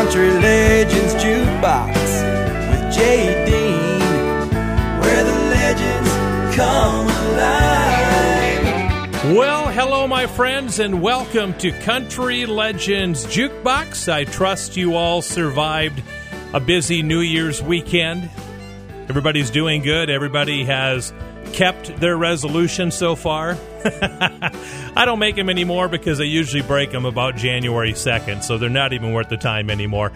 [0.00, 1.94] Country Legends Jukebox
[2.70, 4.00] with Jay Dean,
[4.98, 6.10] where the legends
[6.56, 8.64] come alive.
[9.36, 14.10] Well, hello, my friends, and welcome to Country Legends Jukebox.
[14.10, 16.02] I trust you all survived
[16.54, 18.30] a busy New Year's weekend.
[19.10, 20.08] Everybody's doing good.
[20.08, 21.12] Everybody has
[21.52, 23.56] kept their resolution so far.
[23.84, 28.68] I don't make them anymore because I usually break them about January 2nd, so they're
[28.68, 30.12] not even worth the time anymore.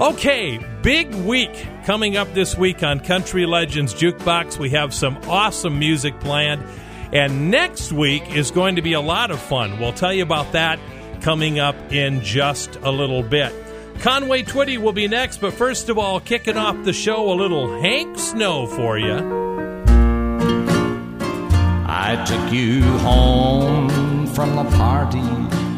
[0.00, 4.58] Okay, big week coming up this week on Country Legends Jukebox.
[4.58, 6.64] We have some awesome music planned,
[7.12, 9.80] and next week is going to be a lot of fun.
[9.80, 10.78] We'll tell you about that
[11.20, 13.52] coming up in just a little bit.
[14.00, 17.80] Conway Twitty will be next, but first of all, kicking off the show, a little
[17.82, 19.47] Hank Snow for you.
[22.00, 25.28] I took you home from the party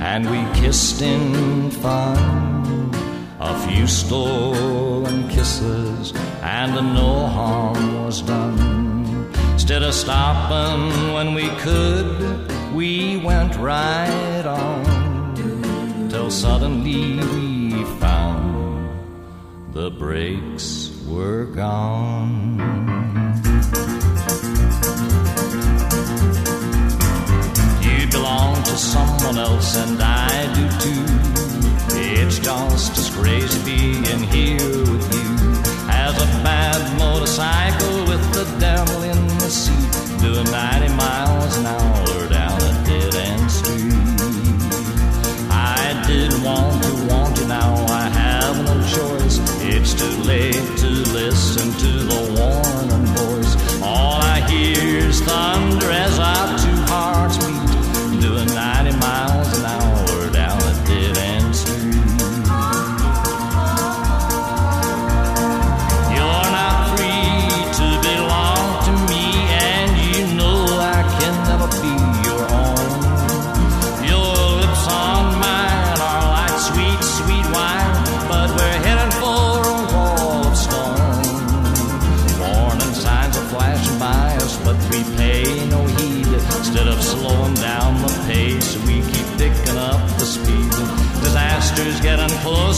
[0.04, 2.92] and we kissed in fun.
[3.40, 6.12] A few stolen kisses
[6.42, 9.32] and no harm was done.
[9.54, 18.90] Instead of stopping when we could, we went right on till suddenly we found
[19.72, 22.99] the brakes were gone.
[28.20, 31.04] Belong to someone else, and I do too.
[31.96, 35.28] It's just as crazy being here with you
[35.88, 41.29] as a bad motorcycle with the devil in the seat, doing 90 miles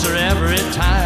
[0.02, 1.01] closer every time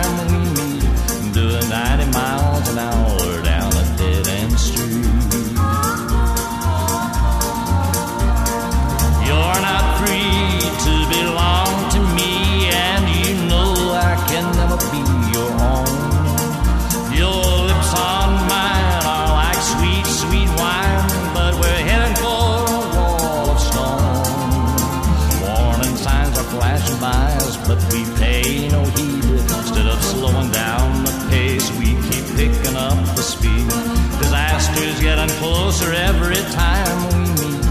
[35.76, 37.64] closer every time we meet.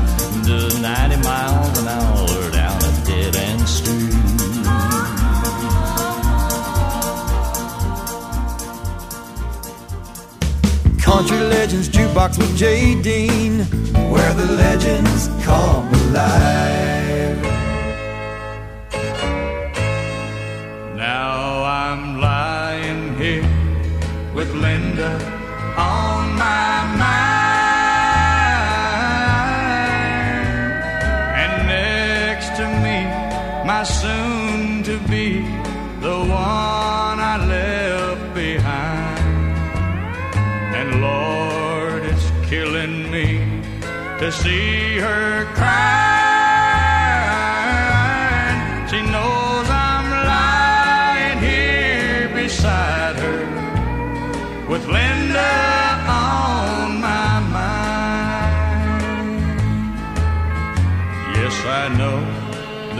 [0.45, 4.11] Do 90 miles an hour down a dead end street.
[11.01, 13.59] Country Legends Jukebox with Jay Dean,
[14.11, 16.84] where the legends come alive.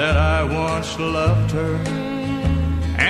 [0.06, 1.76] That I once loved her,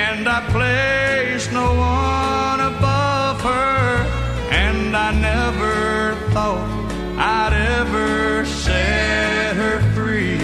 [0.07, 1.69] and I placed no
[1.99, 3.83] one above her,
[4.65, 6.69] and I never thought
[7.17, 10.37] I'd ever set her free.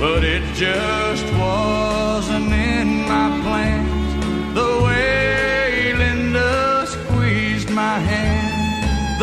[0.00, 4.10] But it just wasn't in my plans.
[4.58, 8.50] The way Linda squeezed my hand.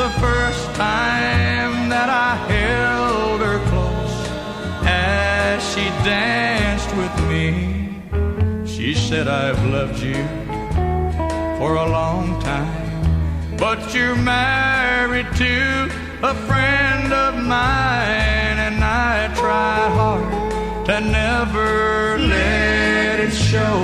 [0.01, 3.12] The first time that I held
[5.73, 7.99] she danced with me.
[8.63, 10.23] She said, I've loved you
[11.57, 15.89] for a long time, but you're married to
[16.21, 23.79] a friend of mine, and I tried hard to never let it show.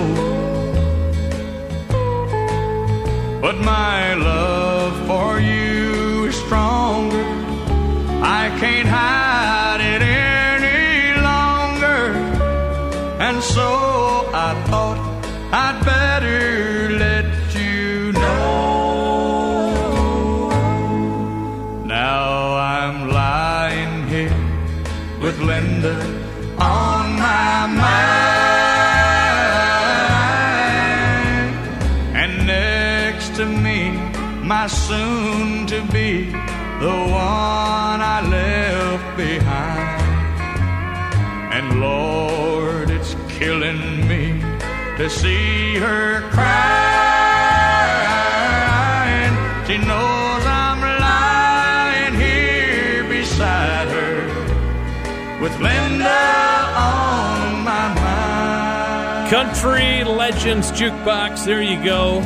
[3.41, 7.25] But my love for you is stronger.
[8.21, 9.28] I can't hide
[13.39, 13.71] And so
[14.33, 15.00] I thought
[15.53, 19.30] I'd better let you know.
[21.86, 24.44] Now I'm lying here
[25.21, 25.95] with Linda
[26.59, 28.09] on my mind.
[32.21, 33.80] And next to me,
[34.44, 36.25] my soon to be,
[36.83, 39.69] the one I left behind.
[43.39, 44.38] Killing me
[44.97, 46.50] to see her crying.
[49.65, 56.09] She knows I'm lying here beside her with Linda
[56.75, 59.30] on my mind.
[59.31, 61.45] Country Legends Jukebox.
[61.45, 62.19] There you go.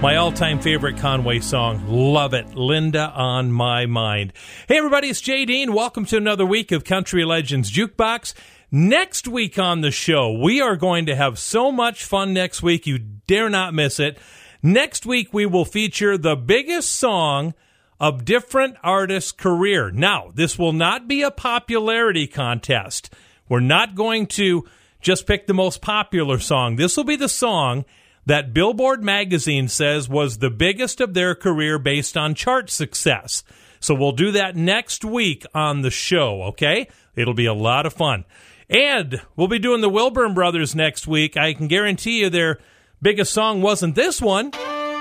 [0.00, 1.84] My all time favorite Conway song.
[1.86, 2.54] Love it.
[2.54, 4.32] Linda on my mind.
[4.68, 5.74] Hey, everybody, it's Jay Dean.
[5.74, 8.32] Welcome to another week of Country Legends Jukebox.
[8.70, 12.86] Next week on the show, we are going to have so much fun next week.
[12.86, 14.18] You dare not miss it.
[14.62, 17.54] Next week, we will feature the biggest song
[17.98, 19.90] of different artists' career.
[19.90, 23.08] Now, this will not be a popularity contest.
[23.48, 24.68] We're not going to
[25.00, 26.76] just pick the most popular song.
[26.76, 27.86] This will be the song
[28.26, 33.44] that Billboard magazine says was the biggest of their career based on chart success.
[33.80, 36.88] So we'll do that next week on the show, okay?
[37.16, 38.26] It'll be a lot of fun.
[38.70, 41.36] And we'll be doing the Wilburn Brothers next week.
[41.36, 42.58] I can guarantee you their
[43.00, 44.50] biggest song wasn't this one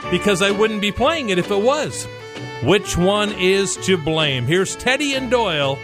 [0.09, 2.07] because I wouldn't be playing it if it was.
[2.63, 4.45] Which one is to blame?
[4.45, 5.77] Here's Teddy and Doyle,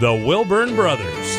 [0.00, 1.36] the Wilburn Brothers.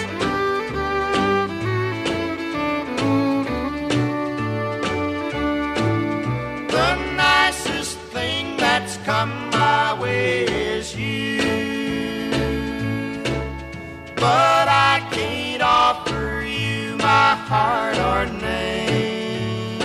[6.72, 11.42] The nicest thing that's come my way is you.
[14.16, 14.87] But I
[17.28, 19.82] my heart or name.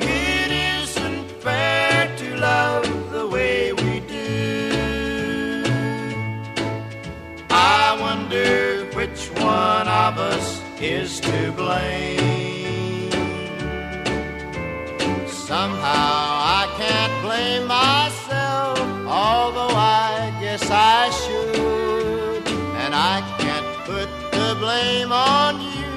[0.00, 5.62] It isn't fair to love the way we do.
[7.50, 9.20] I wonder which
[9.56, 13.10] one of us is to blame.
[15.28, 16.14] Somehow
[16.60, 21.09] I can't blame myself, although I guess I
[24.60, 25.90] blame on you,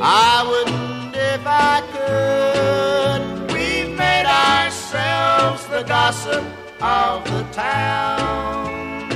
[0.00, 3.52] I wouldn't if I could.
[3.52, 6.44] We've made ourselves the gossip
[6.80, 9.08] of the town.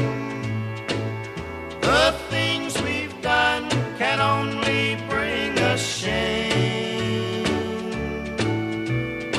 [1.81, 7.45] The things we've done can only bring us shame.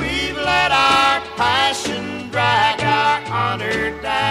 [0.00, 4.29] We've let our passion drag our honor down.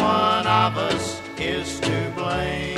[0.00, 2.76] One of us is to blame.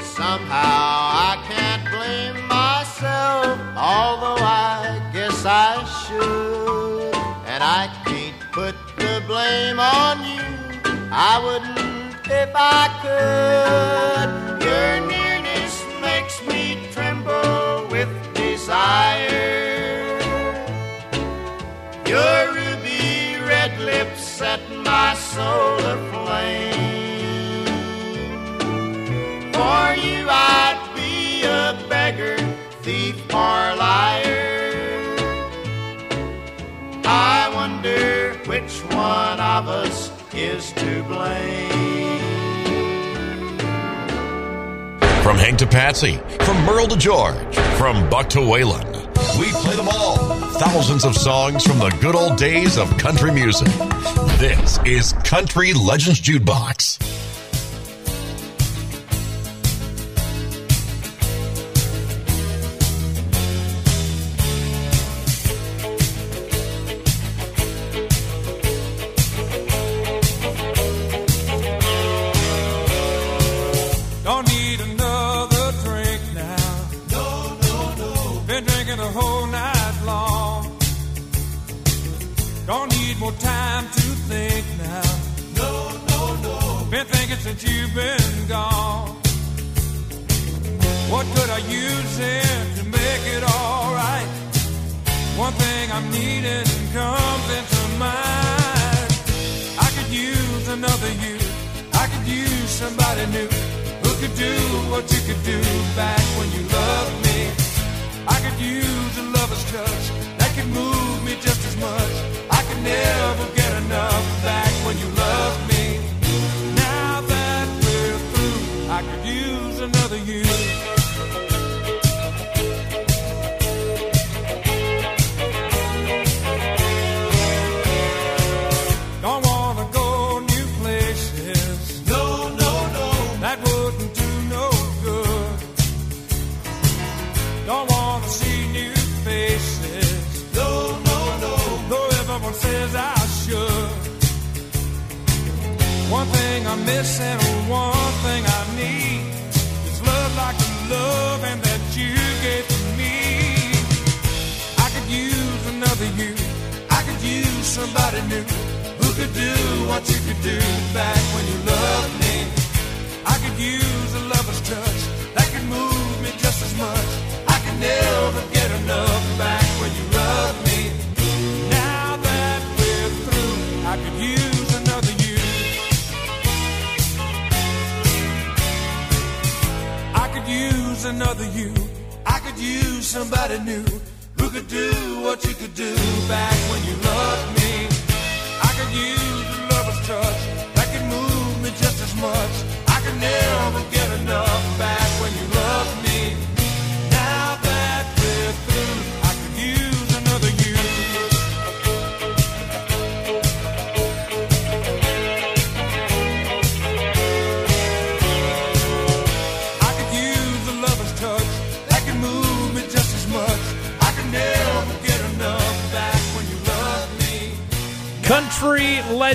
[0.00, 7.14] Somehow I can't blame myself, although I guess I should.
[7.46, 8.74] And I can't put
[9.34, 10.44] blame on you,
[11.10, 14.28] I wouldn't if I could.
[14.68, 16.62] Your nearness makes me
[16.92, 20.20] tremble with desire.
[22.06, 24.60] Your ruby red lips set
[24.90, 27.66] my soul aflame.
[29.56, 32.38] For you I'd be a beggar,
[32.82, 34.44] thief or liar.
[37.04, 37.43] I
[39.04, 41.68] one of us is to blame.
[45.22, 48.86] From Hank to Patsy, from Merle to George, from Buck to Waylon,
[49.38, 50.16] we play them all.
[50.58, 53.68] Thousands of songs from the good old days of country music.
[54.38, 57.13] This is Country Legends Jukebox.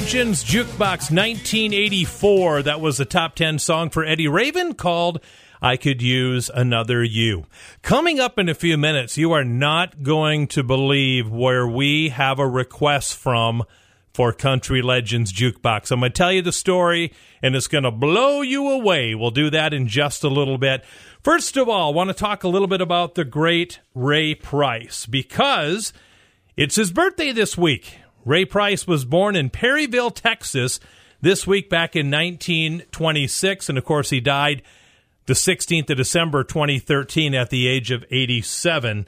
[0.09, 2.63] Legends Jukebox 1984.
[2.63, 5.21] That was the top 10 song for Eddie Raven called
[5.61, 7.45] I Could Use Another You.
[7.83, 12.39] Coming up in a few minutes, you are not going to believe where we have
[12.39, 13.61] a request from
[14.11, 15.91] for Country Legends Jukebox.
[15.91, 17.13] I'm going to tell you the story
[17.43, 19.13] and it's going to blow you away.
[19.13, 20.83] We'll do that in just a little bit.
[21.21, 25.05] First of all, I want to talk a little bit about the great Ray Price
[25.05, 25.93] because
[26.57, 27.99] it's his birthday this week.
[28.29, 30.79] Ray Price was born in Perryville, Texas,
[31.19, 33.69] this week back in 1926.
[33.69, 34.61] And of course, he died
[35.25, 39.07] the 16th of December 2013 at the age of 87.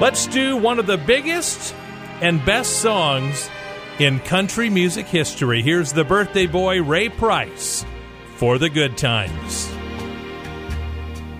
[0.00, 1.74] Let's do one of the biggest
[2.22, 3.50] and best songs
[3.98, 5.60] in country music history.
[5.60, 7.84] Here's the birthday boy, Ray Price,
[8.36, 9.70] for the good times.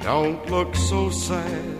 [0.02, 1.79] Don't look so sad.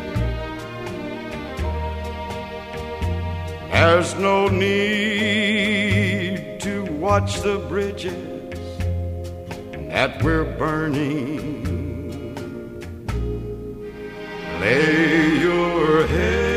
[3.71, 5.61] There's no need
[6.61, 8.13] to watch the bridges
[9.89, 11.61] that we're burning.
[14.59, 16.51] Lay your head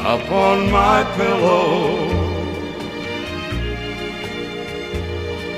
[0.00, 2.14] upon my pillow.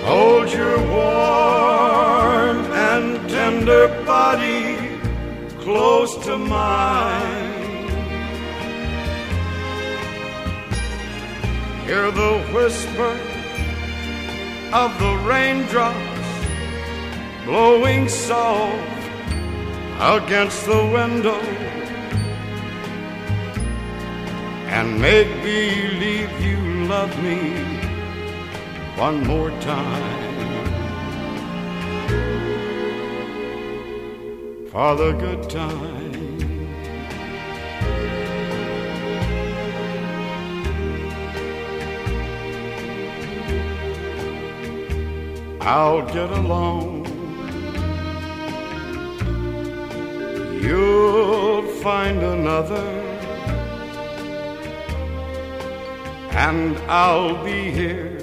[0.05, 2.59] Hold your warm
[2.89, 4.56] and tender body
[5.67, 7.89] close to mine.
[11.87, 13.15] Hear the whisper
[14.73, 16.29] of the raindrops
[17.45, 19.03] blowing soft
[19.99, 21.41] against the window.
[24.77, 27.41] And make believe you love me
[28.95, 30.26] one more time.
[34.77, 36.05] For the good time.
[45.63, 47.07] I'll get along.
[50.63, 52.87] You'll find another.
[56.37, 58.19] and I'll be here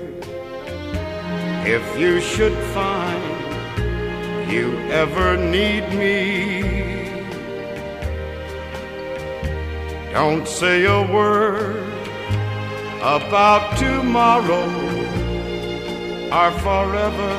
[1.66, 3.03] if you should find
[4.54, 6.22] you ever need me.
[10.12, 11.92] Don't say a word
[13.02, 14.68] about tomorrow
[16.38, 17.34] or forever.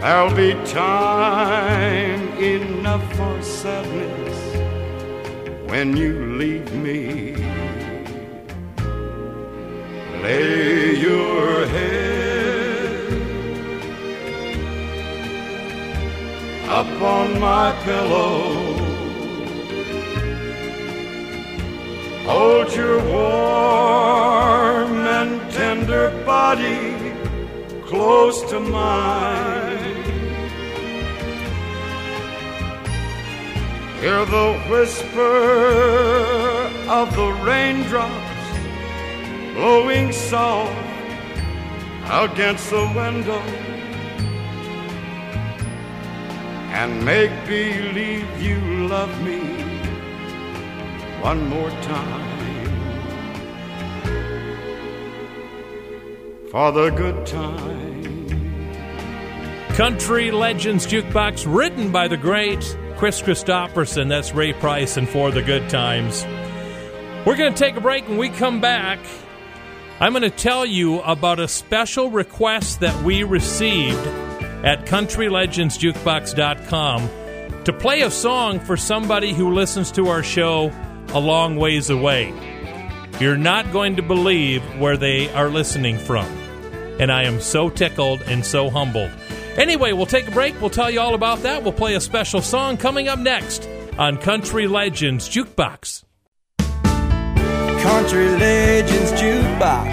[0.00, 4.38] There'll be time enough for sadness
[5.70, 7.34] when you leave me.
[10.22, 12.25] Lay your head
[16.68, 18.74] upon my pillow.
[22.26, 27.14] Hold your warm and tender body
[27.86, 30.02] close to mine.
[34.00, 35.36] Hear the whisper
[36.88, 38.36] of the raindrops
[39.54, 40.74] blowing soft
[42.10, 43.65] against the window.
[46.78, 49.38] And make believe you love me
[51.22, 52.26] one more time.
[56.50, 58.28] For the good time.
[59.70, 62.60] Country Legends Jukebox, written by the great
[62.98, 64.10] Kris Kristofferson.
[64.10, 66.26] That's Ray Price and For the Good Times.
[67.24, 68.06] We're going to take a break.
[68.06, 68.98] When we come back,
[69.98, 74.06] I'm going to tell you about a special request that we received
[74.64, 80.72] at CountryLegendsJukebox.com to play a song for somebody who listens to our show
[81.08, 82.32] a long ways away.
[83.20, 86.26] You're not going to believe where they are listening from.
[87.00, 89.10] And I am so tickled and so humbled.
[89.56, 90.60] Anyway, we'll take a break.
[90.60, 91.62] We'll tell you all about that.
[91.62, 96.04] We'll play a special song coming up next on Country Legends Jukebox.
[96.58, 99.92] Country Legends Jukebox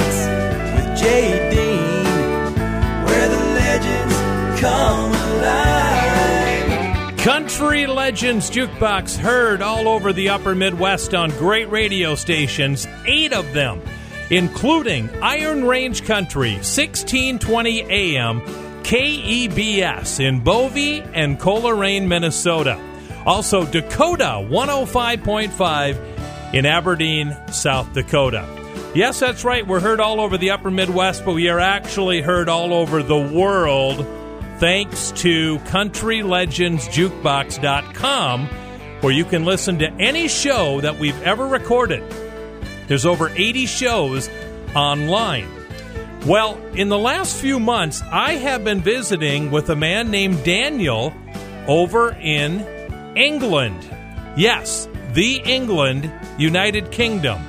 [0.75, 1.72] with Jay
[4.63, 7.17] come alive.
[7.17, 13.51] Country Legends Jukebox heard all over the upper Midwest on great radio stations, eight of
[13.51, 13.81] them,
[14.29, 18.39] including Iron Range Country, 1620 AM,
[18.83, 22.79] KEBS in Bovey and Coleraine, Minnesota.
[23.25, 28.47] Also, Dakota 105.5 in Aberdeen, South Dakota.
[28.95, 29.67] Yes, that's right.
[29.67, 33.19] We're heard all over the upper Midwest, but we are actually heard all over the
[33.19, 34.07] world
[34.59, 38.47] thanks to CountryLegendsJukebox.com,
[39.01, 42.03] where you can listen to any show that we've ever recorded.
[42.87, 44.29] There's over 80 shows
[44.75, 45.49] online.
[46.25, 51.13] Well, in the last few months, I have been visiting with a man named Daniel
[51.67, 52.61] over in
[53.17, 53.83] England.
[54.37, 57.41] Yes, the England, United Kingdom,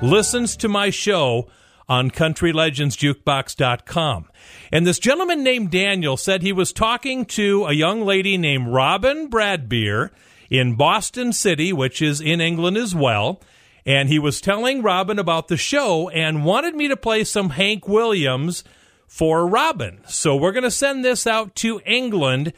[0.00, 1.48] listens to my show
[1.88, 4.28] on CountryLegendsJukebox.com.
[4.72, 9.28] And this gentleman named Daniel said he was talking to a young lady named Robin
[9.28, 10.08] Bradbeer
[10.48, 13.42] in Boston City, which is in England as well.
[13.84, 17.86] And he was telling Robin about the show and wanted me to play some Hank
[17.86, 18.64] Williams
[19.06, 20.00] for Robin.
[20.06, 22.54] So we're going to send this out to England.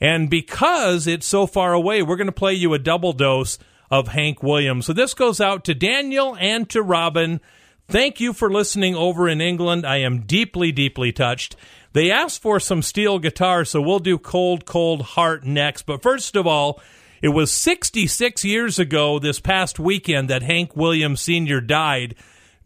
[0.00, 3.58] And because it's so far away, we're going to play you a double dose
[3.90, 4.86] of Hank Williams.
[4.86, 7.42] So this goes out to Daniel and to Robin.
[7.90, 9.86] Thank you for listening over in England.
[9.86, 11.56] I am deeply, deeply touched.
[11.94, 15.86] They asked for some steel guitar, so we'll do Cold, Cold Heart next.
[15.86, 16.82] But first of all,
[17.22, 21.62] it was 66 years ago this past weekend that Hank Williams Sr.
[21.62, 22.14] died.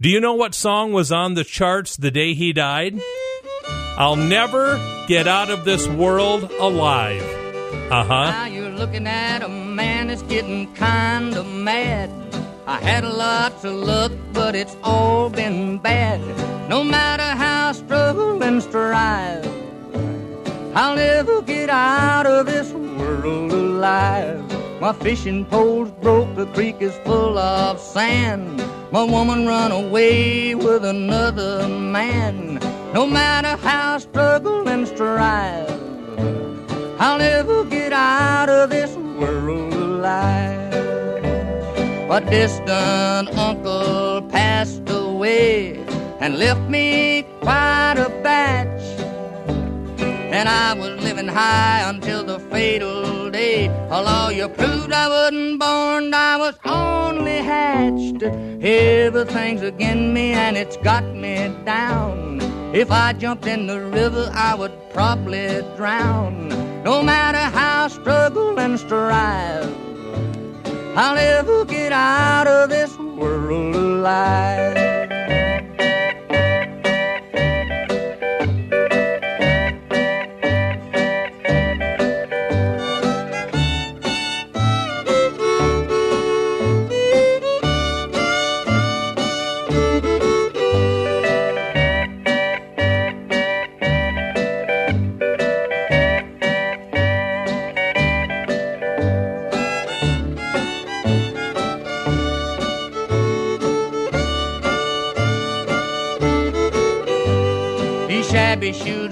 [0.01, 3.01] Do you know what song was on the charts the day he died?
[3.97, 7.23] I'll never get out of this world alive.
[7.93, 8.31] Uh huh.
[8.31, 12.11] Now you're looking at a man that's getting kinda mad.
[12.65, 16.21] I had a lot to luck, but it's all been bad.
[16.69, 19.45] No matter how I struggle and strive,
[20.73, 24.41] I'll never get out of this world alive.
[24.81, 28.63] My fishing pole's broke, the creek is full of sand.
[28.93, 32.61] My woman run away with another man.
[32.95, 35.69] No matter how I struggle and strive,
[37.01, 40.62] I'll never get out of this world alive.
[42.13, 45.83] A distant uncle passed away
[46.21, 48.83] and left me quite a batch.
[50.31, 53.69] And I was living high until the fatal day.
[53.89, 58.23] A lawyer proved I wasn't born, I was only hatched.
[58.23, 62.43] Everything's against me and it's got me down.
[62.75, 66.51] If I jumped in the river, I would probably drown.
[66.85, 69.92] No matter how I struggle and strive,
[70.95, 75.02] I'll never get out of this world alive.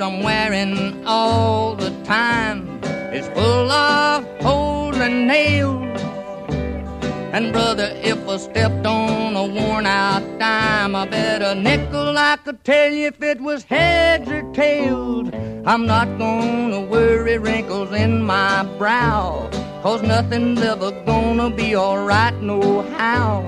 [0.00, 2.82] Shoes I'm wearing all the time
[3.12, 6.00] is full of holes and nails.
[7.32, 12.36] And brother, if I stepped on a worn out dime, I bet a nickel I
[12.44, 15.30] could tell you if it was heads or tails.
[15.64, 19.48] I'm not gonna worry wrinkles in my brow,
[19.82, 23.42] cause nothing's ever gonna be alright no how.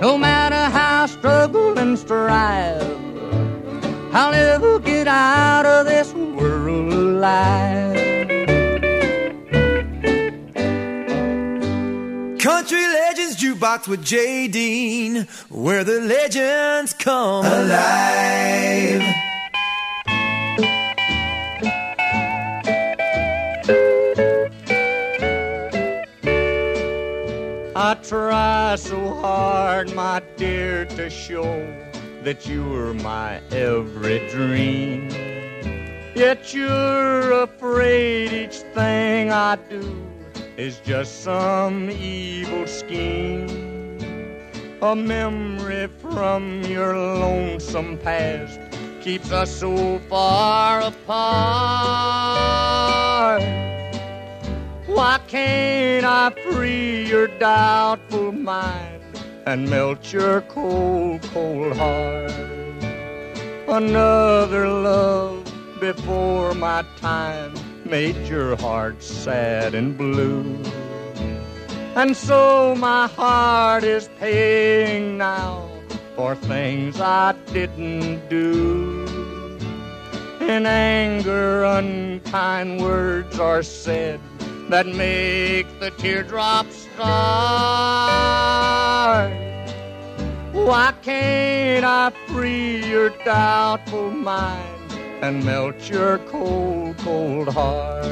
[0.00, 3.04] No matter how I struggle and strive.
[4.16, 7.96] I'll never get out of this world alive.
[12.38, 19.02] Country Legends Jukebox with Jay Dean, where the legends come alive.
[27.74, 31.66] I try so hard, my dear, to show
[32.24, 35.10] that you were my every dream.
[36.14, 40.06] Yet you're afraid each thing I do
[40.56, 43.98] is just some evil scheme.
[44.80, 48.58] A memory from your lonesome past
[49.02, 50.94] keeps us so far apart.
[54.86, 58.93] Why can't I free your doubtful mind
[59.46, 62.32] and melt your cold, cold heart?
[63.68, 65.44] Another love
[65.80, 67.54] before my time
[67.84, 70.58] made your heart sad and blue.
[71.94, 75.68] And so my heart is paying now
[76.16, 79.06] for things I didn't do.
[80.40, 84.20] In anger, unkind words are said
[84.68, 87.04] that make the teardrops start.
[90.52, 98.06] Why can't I free your doubtful mind and melt your cold, cold heart?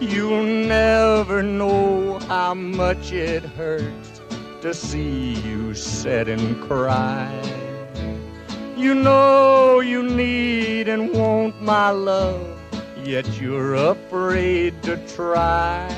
[0.00, 4.20] You'll never know how much it hurts
[4.62, 7.30] to see you sit and cry.
[8.78, 12.46] You know you need and want my love,
[13.02, 15.88] yet you're afraid to try.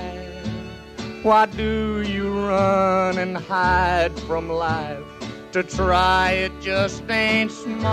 [1.23, 5.05] Why do you run and hide from life?
[5.53, 7.91] To try it just ain't smart.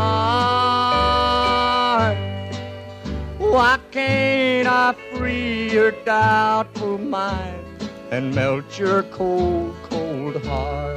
[3.39, 10.95] Why can't I free your doubtful mind and melt your cold, cold heart?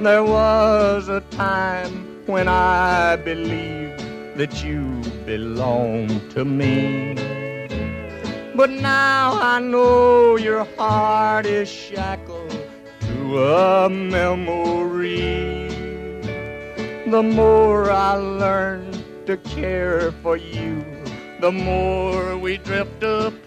[0.00, 4.02] There was a time when I believed
[4.36, 7.14] that you belonged to me.
[8.54, 12.50] But now I know your heart is shackled
[13.00, 15.68] to a memory.
[17.06, 18.90] The more I learn
[19.26, 20.84] to care for you,
[21.40, 23.46] the more we drift apart.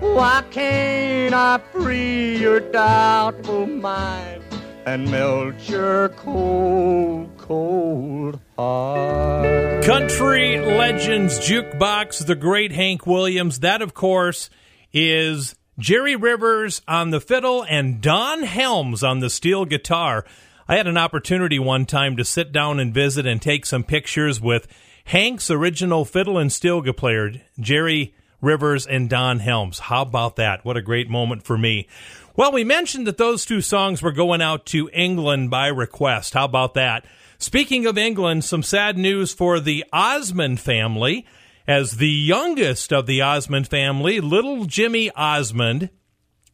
[0.00, 4.45] Why can't I free your doubtful mind
[4.86, 9.84] and melt your cold, cold heart?
[9.84, 13.60] Country Legends Jukebox, the great Hank Williams.
[13.60, 14.48] That, of course,
[14.92, 20.24] is Jerry Rivers on the fiddle and Don Helms on the steel guitar.
[20.68, 24.40] I had an opportunity one time to sit down and visit and take some pictures
[24.40, 24.68] with
[25.06, 29.80] Hank's original fiddle and steel guitar player, Jerry Rivers and Don Helms.
[29.80, 30.64] How about that?
[30.64, 31.88] What a great moment for me.
[32.36, 36.34] Well, we mentioned that those two songs were going out to England by request.
[36.34, 37.06] How about that?
[37.38, 41.24] Speaking of England, some sad news for the Osmond family.
[41.66, 45.88] As the youngest of the Osmond family, little Jimmy Osmond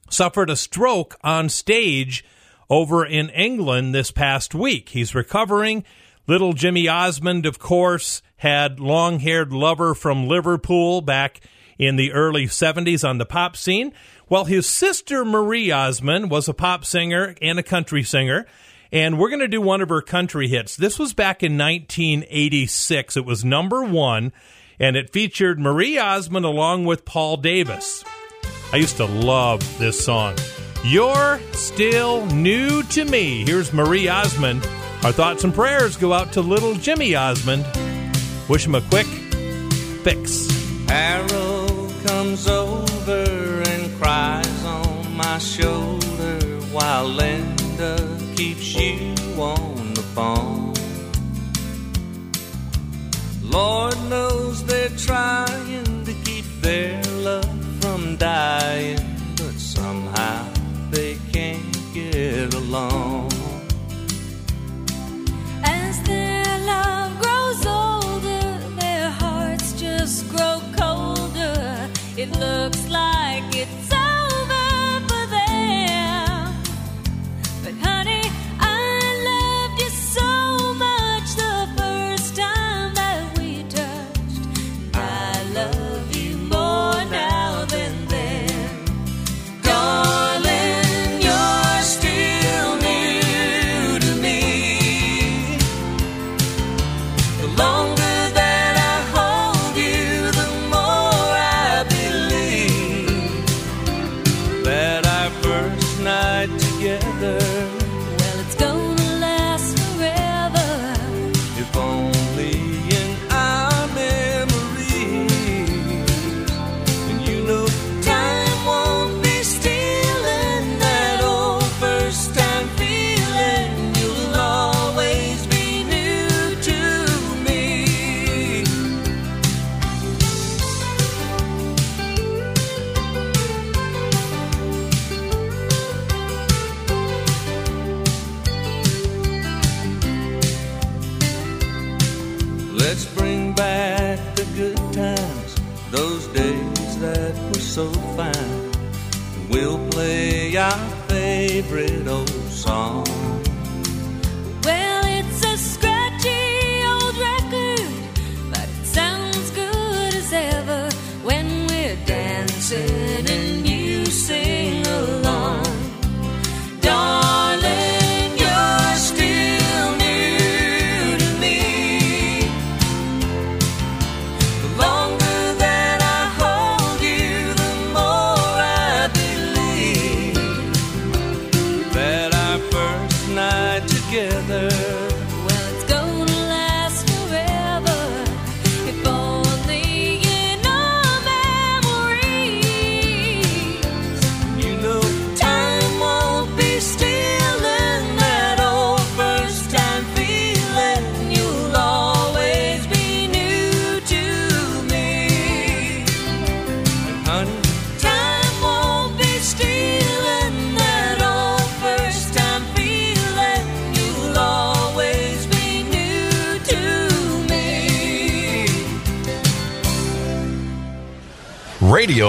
[0.09, 2.25] suffered a stroke on stage
[2.71, 4.91] over in England this past week.
[4.91, 5.85] He's recovering.
[6.29, 11.41] Little Jimmy Osmond, of course, had long haired lover from Liverpool back
[11.77, 13.93] in the early 70s on the pop scene.
[14.33, 18.47] Well, his sister Marie Osmond was a pop singer and a country singer.
[18.91, 20.75] And we're going to do one of her country hits.
[20.75, 23.19] This was back in 1986.
[23.19, 24.33] It was number one,
[24.81, 28.07] and it featured Marie Osmond along with Paul Davis.
[28.73, 30.37] I used to love this song.
[30.83, 33.45] You're still new to me.
[33.45, 34.67] Here's Marie Osmond.
[35.05, 37.67] Our thoughts and prayers go out to little Jimmy Osmond.
[38.49, 39.07] Wish him a quick
[40.05, 40.49] fix.
[40.89, 43.52] Harold comes over
[44.03, 46.37] cries on my shoulder
[46.73, 47.97] while Linda
[48.35, 50.75] keeps you on the phone.
[53.45, 57.02] Lord knows they're trying to keep their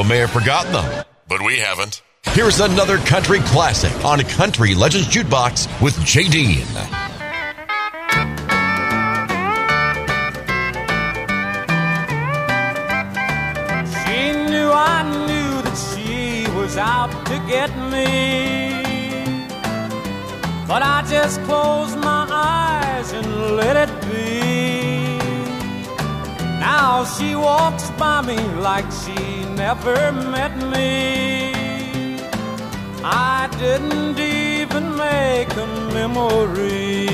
[0.04, 2.02] Radio may have forgotten them, but we haven't.
[2.24, 6.66] Here's another country classic on Country Legends Jukebox with Jay Dean.
[13.86, 18.84] She knew I knew that she was out to get me.
[20.68, 24.73] But I just closed my eyes and let it be.
[26.72, 28.38] Now she walks by me
[28.70, 31.52] like she never met me.
[33.04, 37.10] I didn't even make a memory.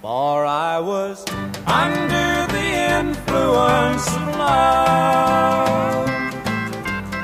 [0.00, 1.24] For I was
[1.66, 2.68] under the
[3.00, 6.08] influence of love.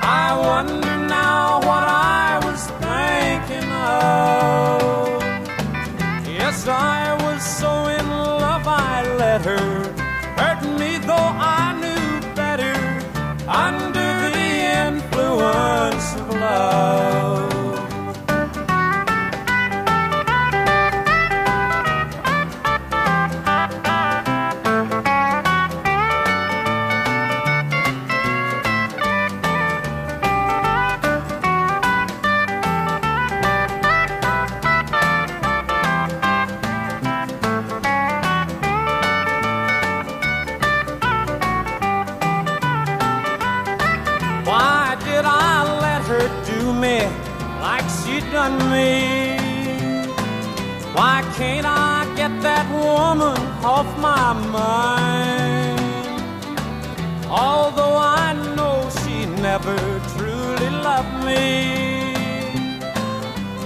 [0.02, 5.22] I wonder now what I was thinking of.
[6.40, 9.83] Yes, I was so in love I let her
[16.54, 17.13] love.
[54.04, 55.80] My mind?
[57.46, 59.16] Although I know she
[59.48, 59.78] never
[60.12, 61.46] truly loved me,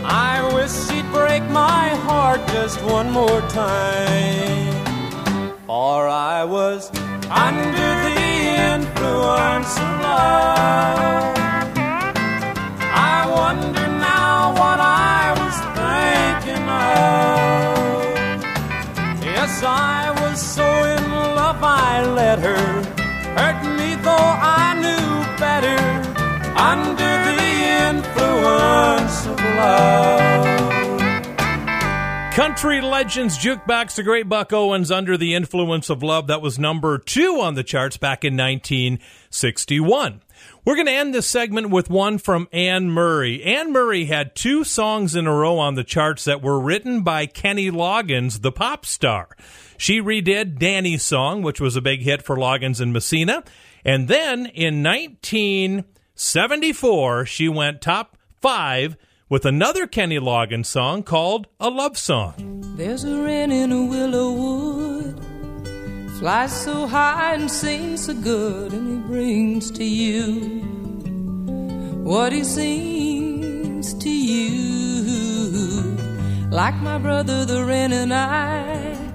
[0.04, 4.74] I wish she'd break my heart just one more time.
[5.66, 6.80] For I was
[7.48, 8.20] under the
[8.74, 11.36] influence of love.
[13.16, 17.18] I wonder now what I was thinking of.
[19.22, 20.07] Yes, I
[21.60, 22.56] love I let her
[23.34, 25.78] hurt me, though I knew better.
[26.56, 27.52] Under the
[27.88, 30.58] influence of love.
[32.34, 36.28] Country Legends Jukebox, the great Buck Owens, Under the Influence of Love.
[36.28, 40.22] That was number two on the charts back in 1961.
[40.64, 43.42] We're going to end this segment with one from Anne Murray.
[43.42, 47.26] Anne Murray had two songs in a row on the charts that were written by
[47.26, 49.28] Kenny Loggins, the pop star.
[49.78, 53.44] She redid Danny's song, which was a big hit for Loggins and Messina.
[53.84, 58.96] And then in 1974, she went top five
[59.28, 62.34] with another Kenny Loggins song called A Love Song.
[62.76, 65.20] There's a wren in a willow wood,
[66.18, 70.58] flies so high and sings so good, and he brings to you
[72.02, 75.96] what he sings to you.
[76.50, 79.07] Like my brother the wren and I,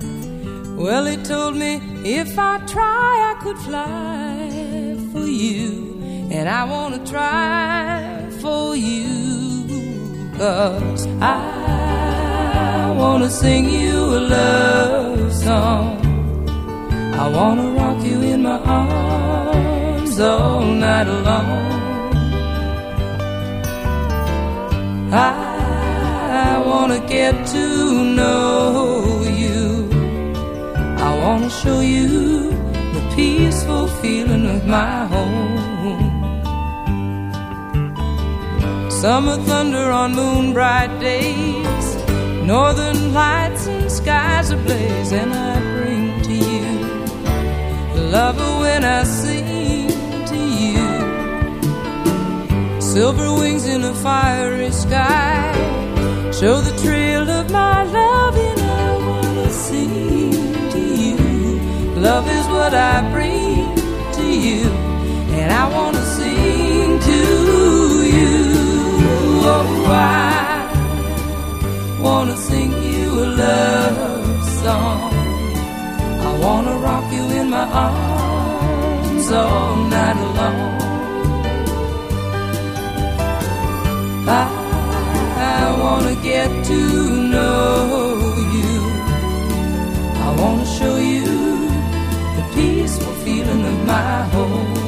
[0.76, 5.98] well, he told me if I try, I could fly for you,
[6.32, 10.34] and I want to try for you.
[10.38, 16.00] Cause I wanna sing you a love song.
[17.24, 21.84] I wanna rock you in my arms all night long.
[25.14, 27.66] I wanna get to
[28.16, 28.83] know
[31.62, 32.50] show you
[32.96, 36.12] the peaceful feeling of my home.
[38.89, 41.88] Summer thunder on moon bright days,
[42.44, 46.72] northern lights and skies ablaze, and I bring to you
[47.96, 49.89] the lover when I sing
[50.32, 50.39] to
[50.70, 50.88] you.
[52.82, 55.54] Silver wings in a fiery sky
[56.32, 60.62] show the trail of my love, and I wanna you.
[62.04, 63.76] Love is what I bring
[64.18, 64.68] to you,
[65.39, 67.22] and I wanna sing to
[68.18, 68.36] you.
[69.56, 70.68] Oh, I
[72.02, 75.13] wanna sing you a love song.
[76.28, 80.60] I wanna rock you in my arms all night long.
[84.28, 84.44] I,
[85.56, 86.82] I wanna get to
[87.34, 87.80] know
[88.58, 88.74] you.
[90.26, 91.42] I wanna show you
[93.93, 94.83] my home.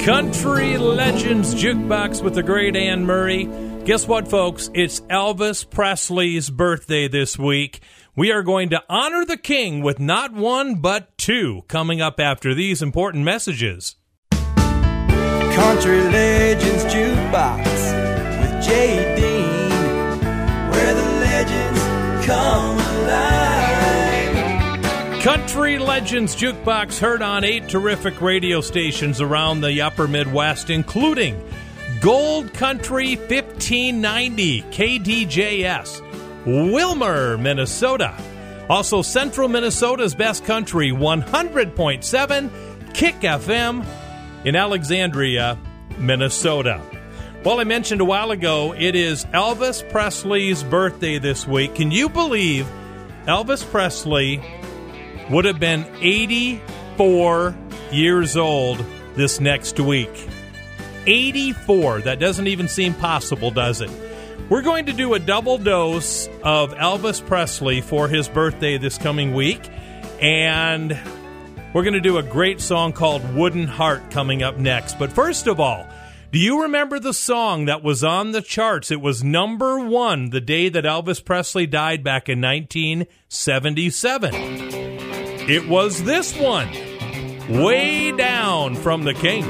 [0.00, 3.44] Country Legends Jukebox with the great Anne Murray.
[3.84, 4.70] Guess what, folks?
[4.74, 7.80] It's Elvis Presley's birthday this week.
[8.16, 12.54] We are going to honor the king with not one but two coming up after
[12.54, 13.96] these important messages.
[14.30, 17.64] Country Legends Jukebox
[18.40, 19.70] with Dean,
[20.70, 22.79] where the legends come.
[25.20, 31.38] Country Legends Jukebox heard on eight terrific radio stations around the upper Midwest, including
[32.00, 36.00] Gold Country 1590, KDJS,
[36.46, 38.16] Willmar, Minnesota.
[38.70, 43.84] Also, Central Minnesota's Best Country 100.7, Kick FM
[44.46, 45.58] in Alexandria,
[45.98, 46.80] Minnesota.
[47.44, 51.74] Well, I mentioned a while ago, it is Elvis Presley's birthday this week.
[51.74, 52.66] Can you believe
[53.26, 54.42] Elvis Presley
[55.30, 57.56] would have been 84
[57.92, 60.28] years old this next week?
[61.06, 62.00] 84.
[62.00, 63.90] That doesn't even seem possible, does it?
[64.48, 69.32] We're going to do a double dose of Elvis Presley for his birthday this coming
[69.32, 69.60] week.
[70.20, 70.98] And
[71.72, 74.98] we're going to do a great song called Wooden Heart coming up next.
[74.98, 75.86] But first of all,
[76.32, 78.90] do you remember the song that was on the charts?
[78.90, 84.69] It was number one the day that Elvis Presley died back in 1977.
[85.50, 86.68] It was this one,
[87.48, 89.42] Way Down from the King.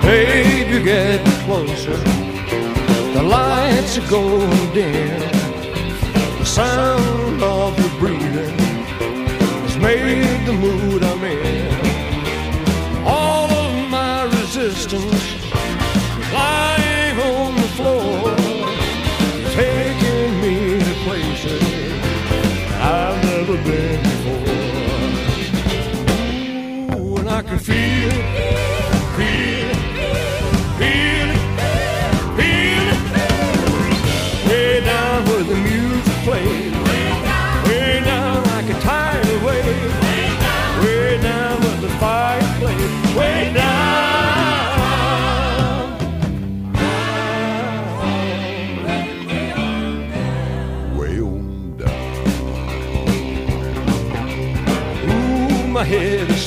[0.00, 1.98] Baby, get closer.
[3.12, 5.20] The lights are going dim.
[6.38, 11.01] The sound of your breathing has made the mood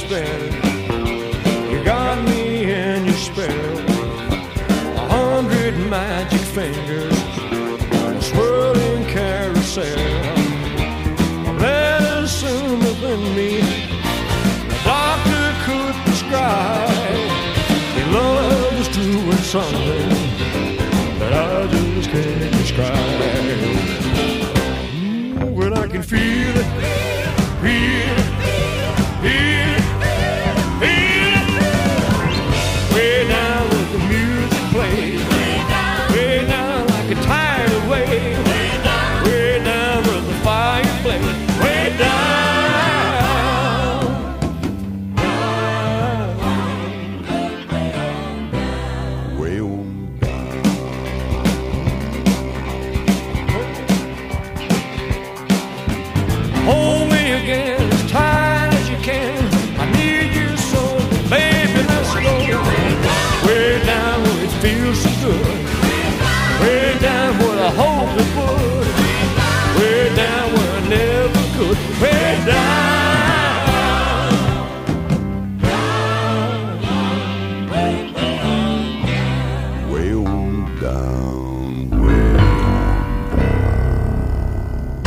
[0.06, 0.54] spinning.
[1.72, 3.80] You got me in your spell.
[4.96, 7.20] A hundred magic fingers,
[7.92, 10.00] a swirling carousel.
[11.50, 13.62] A medicine within me,
[14.70, 17.30] the doctor could prescribe.
[17.98, 20.10] Your love is doing something
[21.20, 23.22] that I just can't describe.
[25.44, 26.68] Ooh, when I can feel it,
[27.62, 28.25] feel it,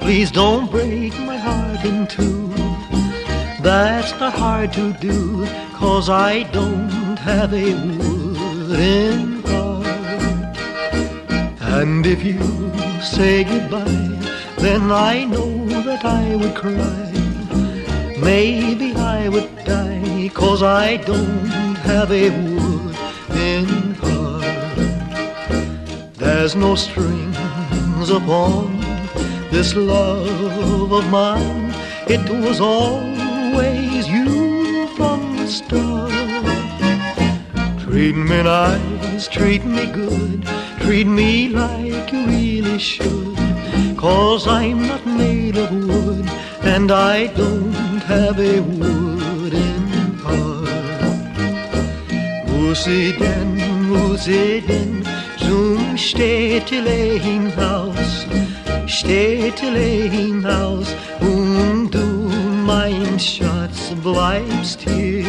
[0.00, 2.48] Please don't break my heart in two.
[3.62, 9.86] That's not hard to do, cause I don't have a wooden heart.
[11.62, 12.38] And if you
[13.00, 14.10] say goodbye,
[14.60, 17.10] then I know that I would cry.
[18.20, 25.00] Maybe I would die, cause I don't have a wooden heart.
[26.14, 28.80] There's no strings upon
[29.50, 31.72] this love of mine.
[32.06, 36.12] It was always you from the start.
[37.80, 40.44] Treat me nice, treat me good,
[40.80, 43.29] treat me like you really should.
[44.00, 46.26] Cause I'm not made of wood,
[46.62, 50.70] and I don't have a wooden heart.
[52.48, 55.04] Muss ich denn, muss ich denn
[55.36, 58.24] zum Städtele hinaus,
[58.86, 62.30] Städtele hinaus, und du,
[62.64, 65.26] mein Schatz, bleibst hier.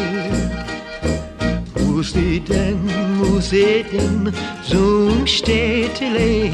[1.88, 2.80] Muss ich denn,
[3.19, 4.32] muss ich denn
[4.63, 6.49] zum Städtele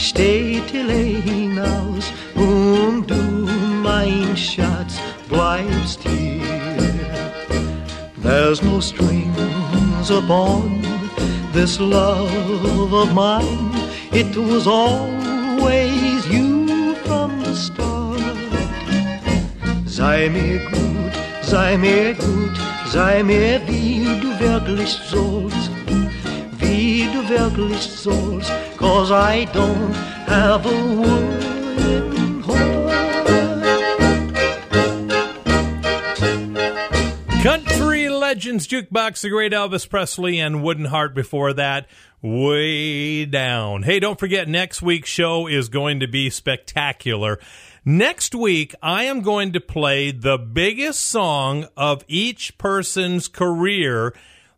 [0.00, 3.48] hinaus, Städtele hinaus, und du,
[3.82, 4.98] mein Schatz,
[5.28, 6.40] bleibst hier.
[8.22, 10.82] There's no strings upon
[11.52, 13.70] this love of mine.
[14.12, 18.20] It was always you from the start.
[19.86, 22.56] Sei mir gut, sei mir gut,
[22.90, 25.69] sei mir wie du wirklich sollst,
[26.98, 29.94] du wirklich sollst, cause I don't
[30.26, 31.40] have a wooden.
[37.42, 41.86] Country Legends Jukebox, the great Elvis Presley and Wooden Heart before that.
[42.20, 43.82] Way down.
[43.82, 47.38] Hey, don't forget, next week's show is going to be spectacular.
[47.82, 54.12] Next week, I am going to play the biggest song of each person's career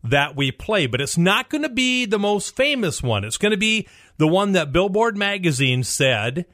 [0.04, 3.24] that we play, but it's not going to be the most famous one.
[3.24, 3.86] It's going to be
[4.18, 6.46] the one that Billboard magazine said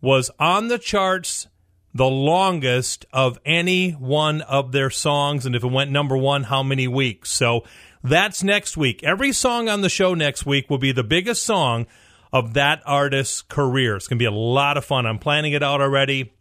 [0.00, 1.46] was on the charts
[1.94, 6.62] the longest of any one of their songs, and if it went number one, how
[6.62, 7.30] many weeks.
[7.30, 7.64] So
[8.02, 9.02] that's next week.
[9.02, 11.86] Every song on the show next week will be the biggest song
[12.32, 13.96] of that artist's career.
[13.96, 15.04] It's going to be a lot of fun.
[15.04, 16.32] I'm planning it out already.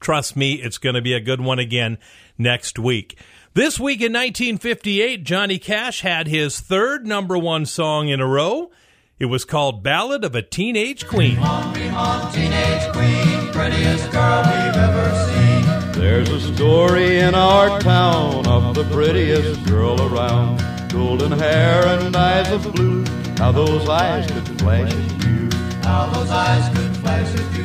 [0.00, 1.96] Trust me, it's going to be a good one again
[2.36, 3.18] next week.
[3.54, 8.70] This week in 1958, Johnny Cash had his third number one song in a row.
[9.18, 11.34] It was called Ballad of a Teenage Queen.
[11.34, 16.00] Dream on, teenage queen, prettiest girl we've ever seen.
[16.00, 20.64] There's a story in our town of the prettiest girl around.
[20.90, 23.04] Golden hair and eyes of blue.
[23.36, 25.50] How those eyes could flash at you.
[25.82, 27.64] How those eyes could flash at you.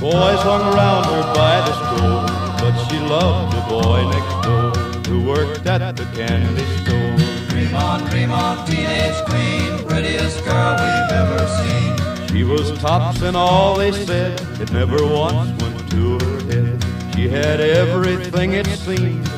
[0.00, 2.26] Boys hung around her by the store,
[2.58, 4.75] but she loved the boy next door who
[5.26, 7.16] worked at the candy store.
[7.50, 12.28] Dream on, dream on, teenage queen, prettiest girl we've ever seen.
[12.28, 16.84] She was tops in all they said, it never once went to her head.
[17.14, 19.28] She had everything it seemed,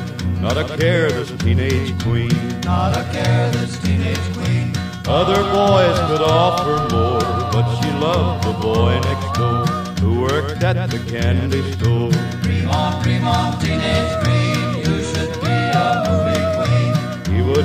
[0.41, 2.29] not a care this teenage queen.
[2.61, 4.71] Not a care this teenage queen.
[5.07, 7.19] Other boys could offer more,
[7.51, 9.65] but she loved the boy next door
[9.99, 12.11] who worked at the candy store.
[12.43, 14.78] Dream on, dream on, teenage queen,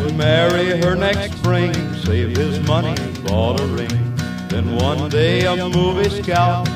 [0.03, 4.17] would marry her next spring, save his money, bought a ring.
[4.49, 6.67] Then one day a movie scout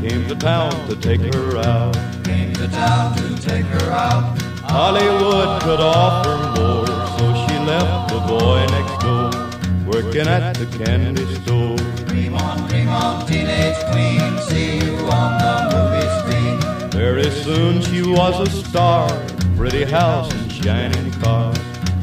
[0.00, 1.94] came to town to take her out.
[2.24, 4.40] Came to town to take her out.
[4.70, 6.86] Hollywood could offer more,
[7.18, 9.30] so she left the boy next door,
[9.90, 11.76] working at the candy store.
[12.06, 16.90] Dream on, dream on, teenage queen, see you on the movie screen.
[16.90, 19.08] Very soon she was a star,
[19.56, 21.47] pretty house and shining cars,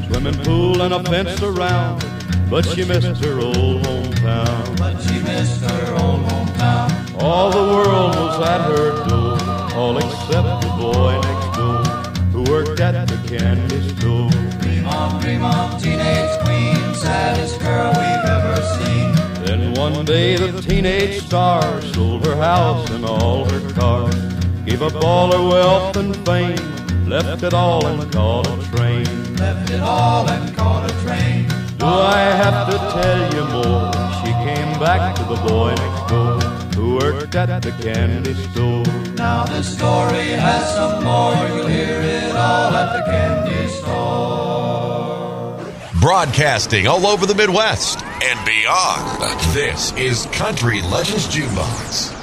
[0.06, 2.04] swimming pool and a fence around.
[2.48, 4.78] But she missed her old hometown.
[4.78, 7.22] But she missed her old hometown.
[7.22, 11.82] All the world was at her door, all except the boy next door
[12.32, 14.30] who worked at the candy store.
[14.60, 19.12] Dream on, dream on, teenage queen, saddest girl we've ever seen.
[19.44, 24.14] Then one day the teenage star sold her house and all her cars,
[24.64, 29.25] gave up all her wealth and fame, left it all and caught a train.
[29.38, 31.46] Left it all and caught a train.
[31.78, 33.92] Do I have to tell you more?
[34.20, 36.40] She came back to the boy next door
[36.74, 38.84] who worked at the candy store.
[39.14, 44.26] Now the story has some more, you'll hear it all at the candy store.
[46.00, 49.20] Broadcasting all over the Midwest and beyond.
[49.54, 52.15] This is Country Legends Jukebox.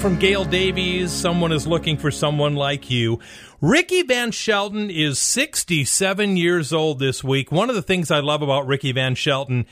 [0.00, 1.12] From Gail Davies.
[1.12, 3.18] Someone is looking for someone like you.
[3.60, 7.52] Ricky Van Shelton is 67 years old this week.
[7.52, 9.66] One of the things I love about Ricky Van Shelton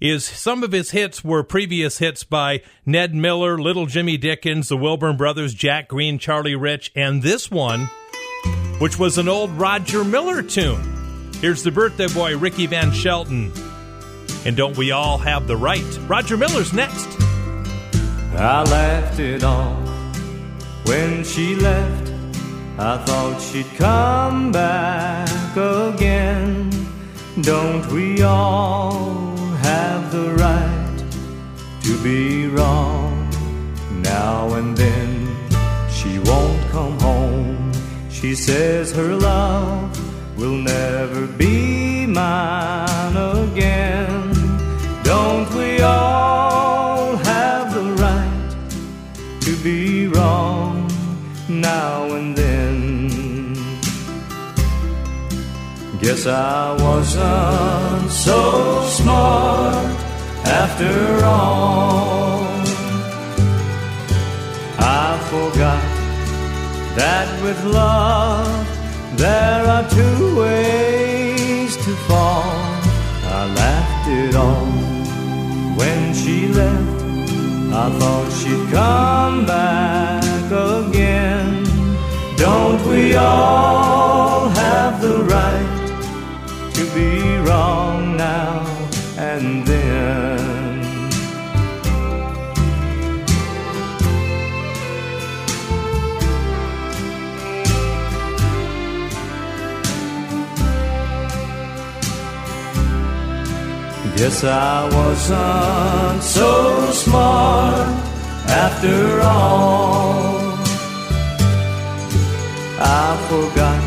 [0.00, 4.76] is some of his hits were previous hits by Ned Miller, Little Jimmy Dickens, the
[4.78, 7.90] Wilburn Brothers, Jack Greene, Charlie Rich, and this one,
[8.78, 11.30] which was an old Roger Miller tune.
[11.42, 13.52] Here's the birthday boy, Ricky Van Shelton.
[14.46, 15.98] And don't we all have the right?
[16.08, 17.33] Roger Miller's next.
[18.36, 19.78] I laughed it off
[20.86, 22.12] when she left.
[22.78, 26.70] I thought she'd come back again.
[27.42, 31.04] Don't we all have the right
[31.82, 33.30] to be wrong
[34.02, 35.36] now and then?
[35.88, 37.72] She won't come home.
[38.10, 39.96] She says her love
[40.36, 44.32] will never be mine again.
[45.04, 46.33] Don't we all
[56.04, 59.86] Guess I wasn't so smart
[60.44, 62.44] after all.
[64.78, 65.82] I forgot
[66.94, 72.52] that with love there are two ways to fall.
[73.38, 77.32] I laughed it off when she left.
[77.72, 81.64] I thought she'd come back again.
[82.36, 84.33] Don't we all
[86.94, 88.64] be wrong now
[89.18, 90.14] and then?
[104.16, 107.88] Guess I wasn't so smart
[108.48, 110.54] after all.
[112.78, 113.82] I forgot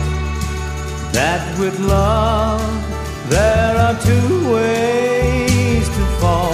[1.13, 2.86] that with love
[3.29, 6.53] there are two ways to fall.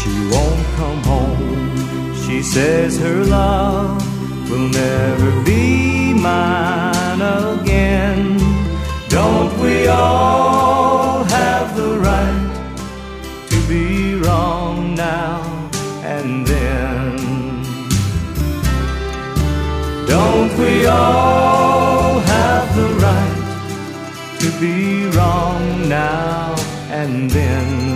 [0.00, 2.14] She won't come home.
[2.24, 4.02] She says her love
[4.50, 8.38] will never be mine again.
[9.08, 12.46] Don't we all have the right?
[13.48, 15.40] to be wrong now
[16.02, 17.16] and then.
[20.06, 21.75] Don't we all
[24.60, 26.54] be wrong now
[26.88, 27.86] and then?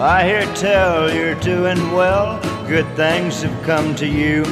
[0.00, 2.40] I hear tell you're doing well.
[2.68, 4.44] Good things have come to you.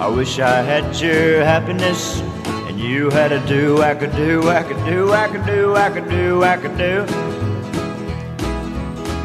[0.00, 2.20] I wish I had your happiness
[2.66, 5.90] and you had a do, I could do, I could do, I could do, I
[5.90, 7.25] could do, I could do.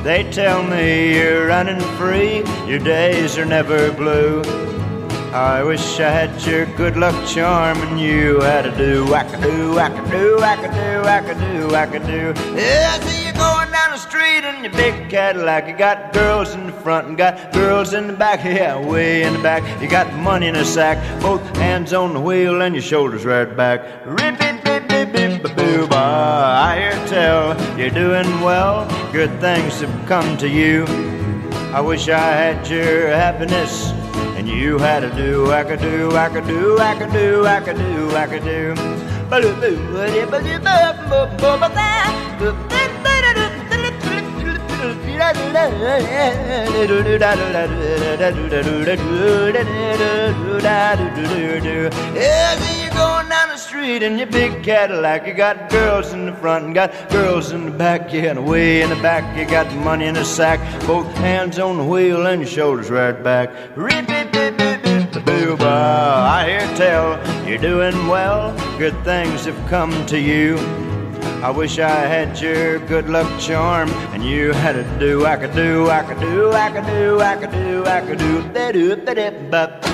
[0.03, 4.41] They tell me you're running free, your days are never blue.
[5.31, 9.41] I wish I had your good luck charm and you had a do, I could
[9.41, 12.33] do, I could do, I could do, I could do, I could do.
[12.59, 15.67] Yeah, I see you going down the street in your big Cadillac.
[15.67, 19.33] You got girls in the front and got girls in the back, yeah, way in
[19.33, 19.61] the back.
[19.81, 23.55] You got money in a sack, both hands on the wheel and your shoulders right
[23.55, 23.81] back.
[24.05, 24.41] Rip
[25.41, 25.95] it, bip, bip, bip, bip, boo, ba.
[25.95, 30.85] I hear tell you're doing well, good things have come to you.
[31.73, 33.91] I wish I had your happiness
[34.37, 37.59] and you had a do, I could do, I could do, I could do, I
[37.61, 38.73] could do, I could do.
[52.13, 55.27] Yeah, see you going down the street in your big Cadillac.
[55.27, 58.13] You got girls in the front and got girls in the back.
[58.13, 60.59] Yeah, and away in the back you got money in a sack.
[60.87, 63.49] Both hands on the wheel and your shoulders right back.
[65.67, 68.55] I hear tell you're doing well.
[68.77, 70.57] Good things have come to you.
[71.43, 75.55] I wish I had your good luck charm and you had a do, I could
[75.55, 78.43] do, I could do, I could do, I could do, I could do,
[79.83, 79.90] do.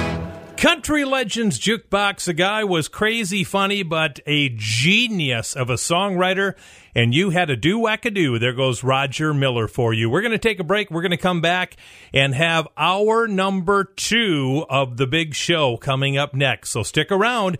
[0.57, 2.25] Country Legends Jukebox.
[2.25, 6.55] The guy was crazy funny, but a genius of a songwriter.
[6.95, 8.39] And you had a do wackadoo.
[8.39, 10.09] There goes Roger Miller for you.
[10.09, 10.89] We're going to take a break.
[10.89, 11.75] We're going to come back
[12.11, 16.71] and have our number two of the big show coming up next.
[16.71, 17.59] So stick around.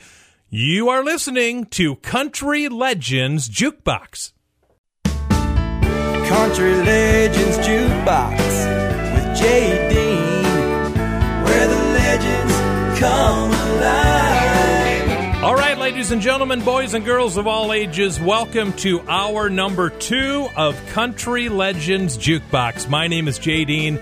[0.49, 4.31] You are listening to Country Legends Jukebox.
[5.05, 8.37] Country Legends Jukebox
[9.13, 9.76] with Jay
[16.07, 20.73] ladies and gentlemen, boys and girls of all ages, welcome to our number two of
[20.91, 22.87] Country Legends Jukebox.
[22.87, 23.99] My name is Jay Dean.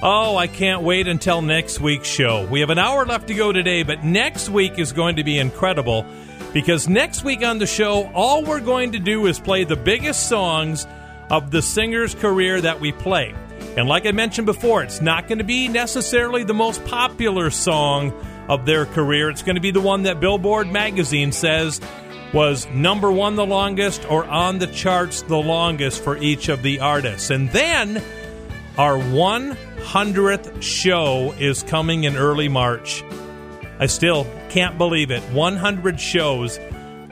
[0.00, 2.46] Oh, I can't wait until next week's show.
[2.46, 5.40] We have an hour left to go today, but next week is going to be
[5.40, 6.06] incredible
[6.52, 10.28] because next week on the show, all we're going to do is play the biggest
[10.28, 10.86] songs
[11.30, 13.34] of the singer's career that we play.
[13.76, 18.12] And like I mentioned before, it's not going to be necessarily the most popular song
[18.50, 19.30] of their career.
[19.30, 21.80] It's going to be the one that Billboard magazine says
[22.34, 26.80] was number one the longest or on the charts the longest for each of the
[26.80, 27.30] artists.
[27.30, 28.02] And then
[28.76, 33.04] our 100th show is coming in early March.
[33.78, 35.22] I still can't believe it.
[35.32, 36.58] 100 shows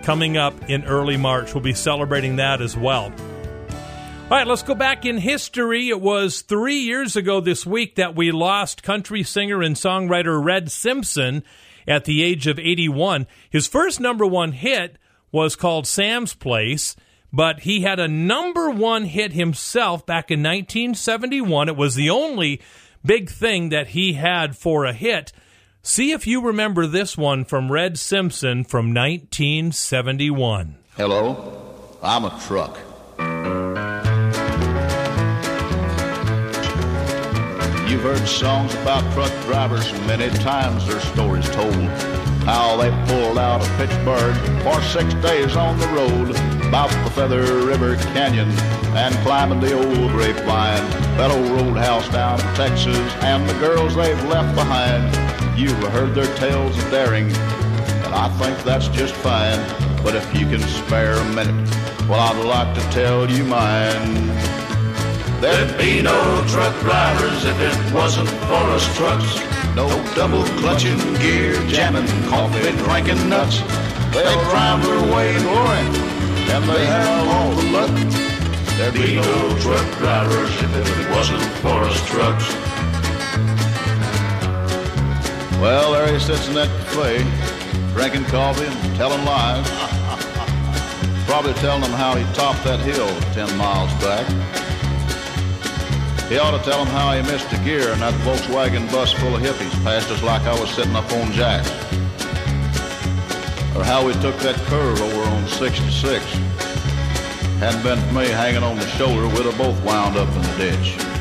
[0.02, 1.54] coming up in early March.
[1.54, 3.12] We'll be celebrating that as well.
[4.30, 5.88] All right, let's go back in history.
[5.88, 10.70] It was three years ago this week that we lost country singer and songwriter Red
[10.70, 11.42] Simpson
[11.86, 13.26] at the age of 81.
[13.48, 14.98] His first number one hit
[15.32, 16.94] was called Sam's Place,
[17.32, 21.70] but he had a number one hit himself back in 1971.
[21.70, 22.60] It was the only
[23.02, 25.32] big thing that he had for a hit.
[25.80, 30.76] See if you remember this one from Red Simpson from 1971.
[30.98, 32.78] Hello, I'm a truck.
[37.88, 41.74] You've heard songs about truck drivers, many times their stories told.
[42.44, 46.36] How they pulled out of Pittsburgh for six days on the road,
[46.66, 48.50] about the Feather River Canyon,
[48.94, 50.84] and climbing the old grapevine,
[51.16, 55.58] that old roadhouse down in Texas, and the girls they've left behind.
[55.58, 59.58] You've heard their tales of daring, and I think that's just fine.
[60.02, 61.70] But if you can spare a minute,
[62.06, 64.57] well, I'd like to tell you mine.
[65.40, 69.38] There'd be no truck drivers if it wasn't for us trucks.
[69.76, 69.86] No
[70.16, 73.60] double clutching, gear jamming, coffee drinking nuts.
[74.12, 75.78] They'll drive their way in glory,
[76.50, 77.90] and they have all the luck.
[78.76, 82.52] There'd be no truck drivers if it wasn't for us trucks.
[85.60, 87.18] Well, there he sits in that cafe,
[87.92, 89.68] drinking coffee and telling lies.
[91.26, 94.26] Probably telling them how he topped that hill ten miles back.
[96.28, 99.34] He ought to tell them how he missed a gear and that Volkswagen bus full
[99.34, 101.70] of hippies passed us like I was sitting up on jacks.
[103.74, 106.24] Or how we took that curve over on 66.
[107.60, 110.56] Hadn't been for me hanging on the shoulder, we'd have both wound up in the
[110.58, 111.17] ditch.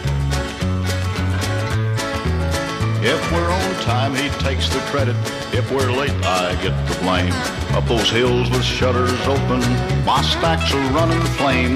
[3.00, 5.16] If we're on time, he takes the credit.
[5.54, 7.32] If we're late, I get the blame.
[7.78, 9.62] Up those hills with shutters open,
[10.04, 11.76] my stacks are running flame.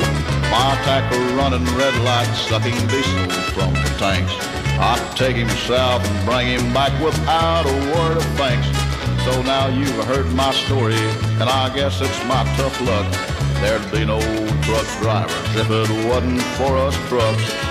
[0.49, 4.33] My tackle running red lights, sucking diesel from the tanks.
[4.81, 8.67] I'd take him south and bring him back without a word of thanks.
[9.23, 10.97] So now you've heard my story,
[11.39, 13.05] and I guess it's my tough luck.
[13.61, 14.19] There'd be no
[14.63, 17.70] truck drivers if it wasn't for us trucks.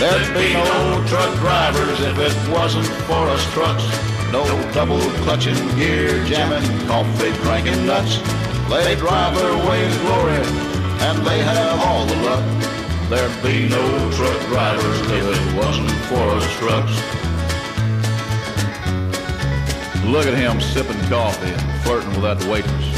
[0.00, 3.84] There'd be no truck drivers if it wasn't for us trucks.
[4.32, 8.16] No double clutching, gear jamming, coffee drinking nuts.
[8.70, 10.40] They drive their way in glory,
[11.04, 12.42] and they have all the luck.
[13.10, 16.96] There'd be no truck drivers if it wasn't for us trucks.
[20.06, 22.88] Look at him sipping coffee and flirting with that waitress.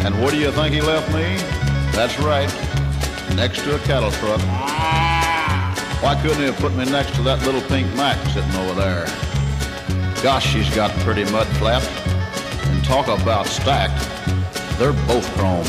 [0.00, 1.36] And where do you think he left me?
[1.92, 2.48] That's right,
[3.36, 4.67] next to a cattle truck.
[6.00, 9.04] Why couldn't he have put me next to that little pink Mack sitting over there?
[10.22, 11.88] Gosh, she's got pretty mud flaps.
[12.68, 13.98] And talk about stacked.
[14.78, 15.66] They're both chromed.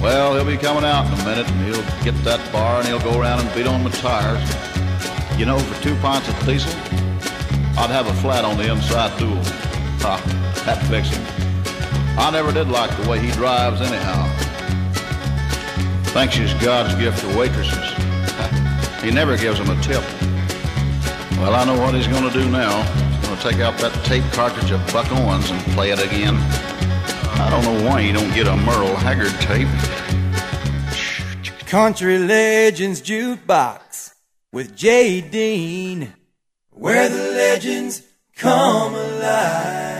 [0.00, 3.00] Well, he'll be coming out in a minute, and he'll get that bar, and he'll
[3.00, 4.40] go around and beat on the tires.
[5.38, 6.72] You know, for two pints of diesel,
[7.76, 9.36] I'd have a flat on the inside dual.
[10.00, 10.22] Ha,
[10.64, 11.22] that fix him.
[12.18, 14.26] I never did like the way he drives anyhow.
[16.14, 18.09] Thinks he's God's gift to waitresses.
[19.02, 20.02] He never gives them a tip.
[21.38, 22.82] Well, I know what he's going to do now.
[22.82, 26.36] He's going to take out that tape cartridge of Buck Owens and play it again.
[26.36, 29.68] I don't know why he don't get a Merle Haggard tape.
[31.66, 34.12] Country Legends Jukebox
[34.52, 36.12] with Jay Dean,
[36.70, 38.02] where the legends
[38.36, 39.99] come alive.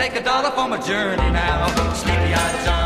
[0.00, 1.66] Take a dollar for my journey now.
[1.92, 2.79] Sleepy-eyed John,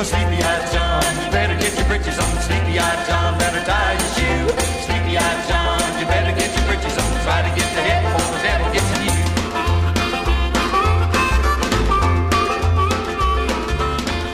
[0.00, 2.40] Well, sleepy-eyed John, you better get your britches on.
[2.40, 4.48] Sleepy-eyed John, better tie your shoe.
[4.86, 7.20] Sleepy-eyed John, you better get your britches on.
[7.20, 9.20] Try to get to heaven before the devil gets in you.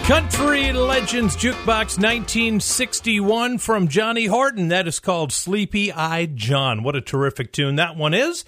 [0.07, 4.69] Country Legends Jukebox 1961 from Johnny Horton.
[4.69, 6.85] That is called Sleepy Eyed John.
[6.85, 8.45] What a terrific tune that one is.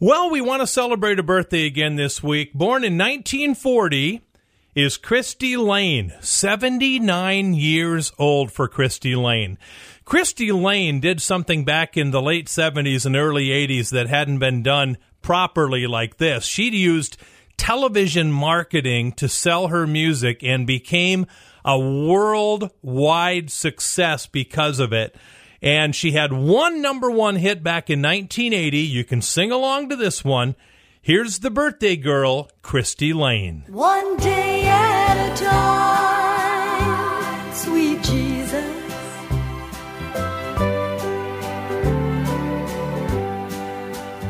[0.00, 2.52] Well, we want to celebrate a birthday again this week.
[2.52, 4.25] Born in 1940
[4.76, 9.56] is Cristy Lane, 79 years old for Cristy Lane.
[10.04, 14.62] Cristy Lane did something back in the late 70s and early 80s that hadn't been
[14.62, 16.44] done properly like this.
[16.44, 17.16] She'd used
[17.56, 21.24] television marketing to sell her music and became
[21.64, 25.16] a worldwide success because of it.
[25.62, 28.78] And she had one number one hit back in 1980.
[28.78, 30.54] You can sing along to this one.
[31.06, 33.62] Here's the birthday girl, Cristy Lane.
[33.68, 38.64] One day at a time, sweet Jesus.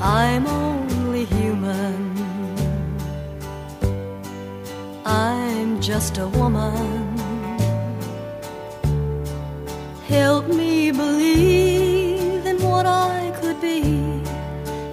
[0.02, 2.12] I'm only human.
[5.06, 7.16] I'm just a woman.
[10.06, 11.55] Help me believe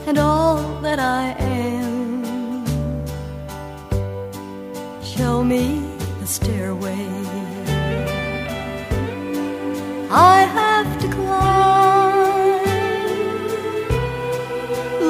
[0.07, 2.23] and all that I am.
[5.03, 5.81] Show me
[6.19, 7.07] the stairway
[10.09, 12.63] I have to climb.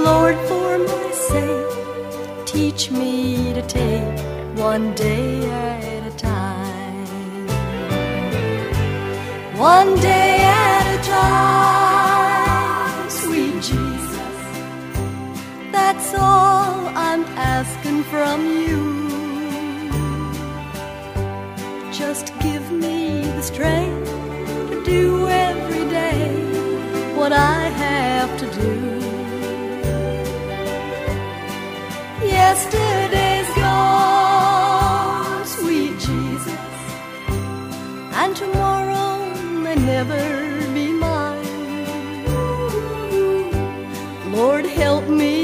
[0.08, 4.20] Lord, for my sake, teach me to take
[4.58, 7.48] one day at a time.
[9.58, 11.83] One day at a time,
[15.74, 17.24] That's all I'm
[17.56, 18.82] asking from you.
[21.92, 24.10] Just give me the strength
[24.70, 26.22] to do every day
[27.18, 28.74] what I have to do.
[32.38, 36.70] Yesterday's gone, sweet Jesus,
[38.22, 39.10] and tomorrow
[39.64, 40.24] may never
[40.76, 41.42] be mine.
[44.32, 45.43] Lord, help me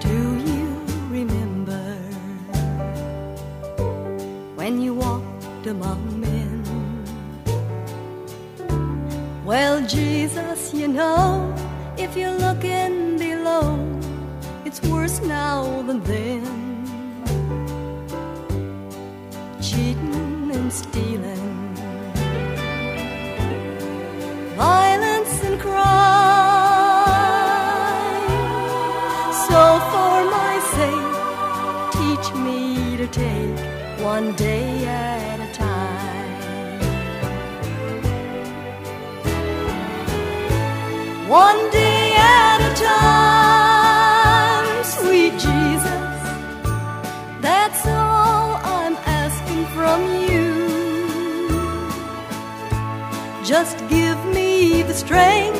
[0.00, 0.18] Do
[0.50, 0.66] you
[1.18, 1.84] remember
[4.56, 6.56] when you walked among men?
[9.44, 11.54] Well, Jesus, you know,
[11.96, 13.78] if you're looking below,
[14.64, 16.69] it's worse now than then.
[34.20, 36.30] One day at a time.
[41.26, 46.18] One day at a time, sweet Jesus.
[47.46, 50.48] That's all I'm asking from you.
[53.42, 55.59] Just give me the strength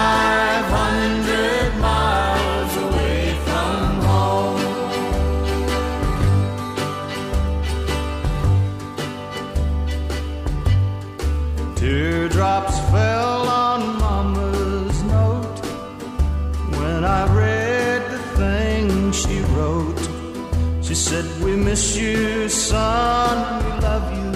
[21.71, 24.31] miss you, son, we love you.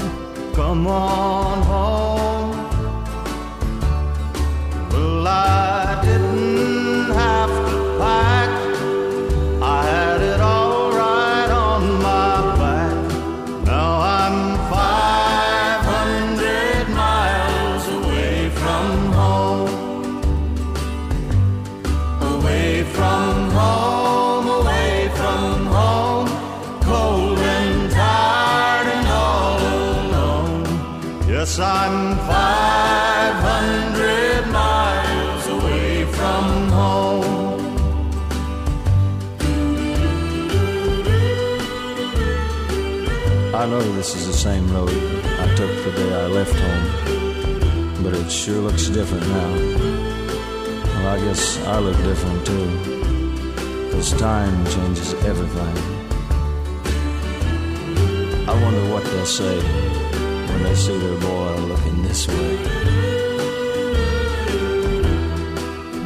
[0.53, 2.51] Come on home.
[4.89, 5.74] Well, I
[43.65, 48.13] I know this is the same road I took the day I left home, but
[48.13, 49.53] it sure looks different now.
[50.83, 52.67] Well, I guess I look different too,
[53.85, 55.77] because time changes everything.
[58.47, 62.57] I wonder what they'll say when they see their boy looking this way.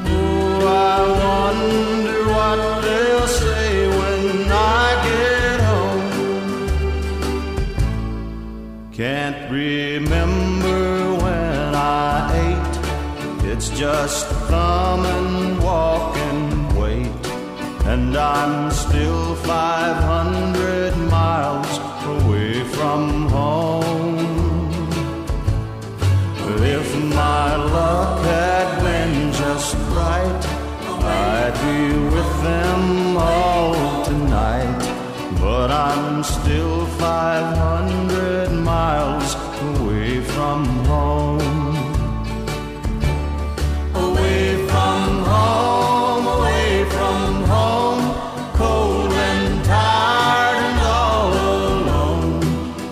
[0.07, 3.68] Oh, I wonder what they'll say
[9.99, 12.75] remember when I ate.
[13.51, 17.21] It's just thumb and walk and wait.
[17.85, 21.73] And I'm still 500 miles
[22.15, 24.19] away from home.
[26.77, 26.89] If
[27.21, 30.43] my luck had been just right,
[31.03, 31.81] I'd be
[32.15, 34.81] with them all tonight.
[35.41, 38.08] But I'm still 500 miles away
[40.49, 41.77] from home.
[43.93, 48.01] Away from home, away from home,
[48.55, 52.41] cold and tired and all alone.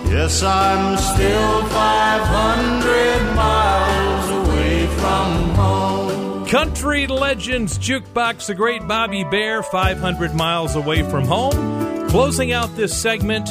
[0.06, 6.46] Yes, I'm still 500 miles away from home.
[6.46, 12.08] Country Legends Jukebox, the great Bobby Bare, 500 miles away from home.
[12.08, 13.48] Closing out this segment,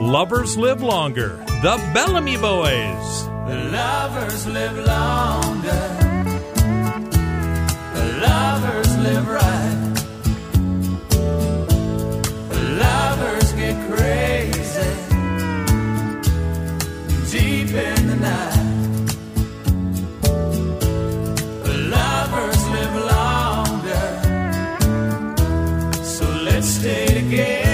[0.00, 3.28] Lovers Live Longer, the Bellamy Boys.
[3.48, 5.84] The lovers live longer.
[7.94, 9.94] The lovers live right.
[12.50, 14.92] The lovers get crazy
[17.32, 18.66] deep in the night.
[21.64, 24.08] The lovers live longer.
[26.04, 27.67] So let's stay together.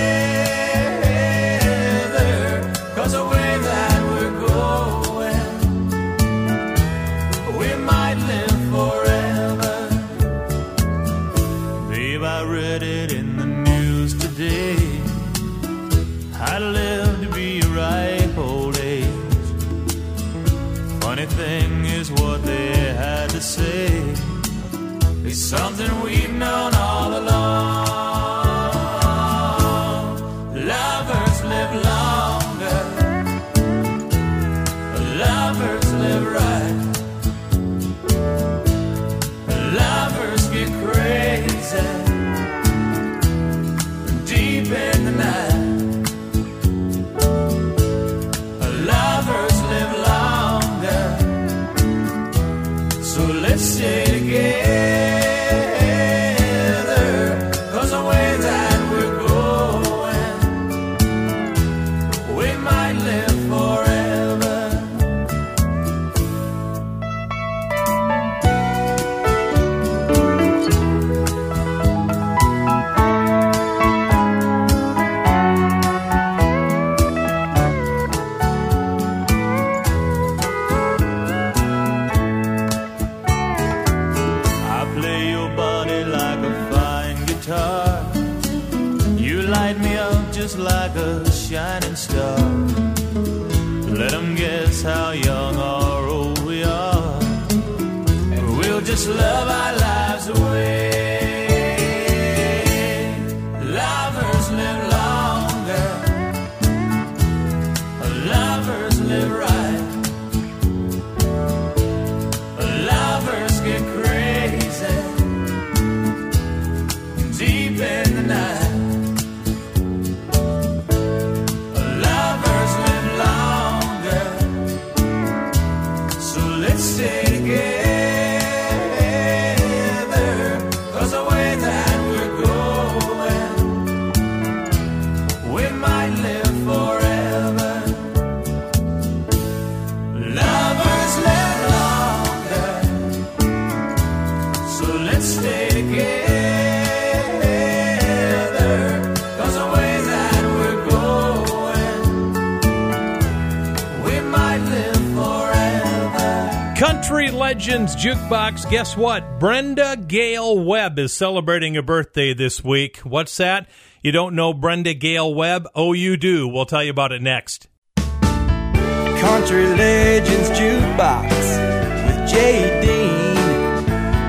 [158.04, 158.68] Jukebox.
[158.68, 159.40] Guess what?
[159.40, 162.98] Brenda Gail Webb is celebrating a birthday this week.
[162.98, 163.66] What's that?
[164.02, 165.66] You don't know Brenda Gail Webb?
[165.74, 166.46] Oh, you do.
[166.46, 167.66] We'll tell you about it next.
[167.96, 173.86] Country Legends Jukebox with Jay Dean,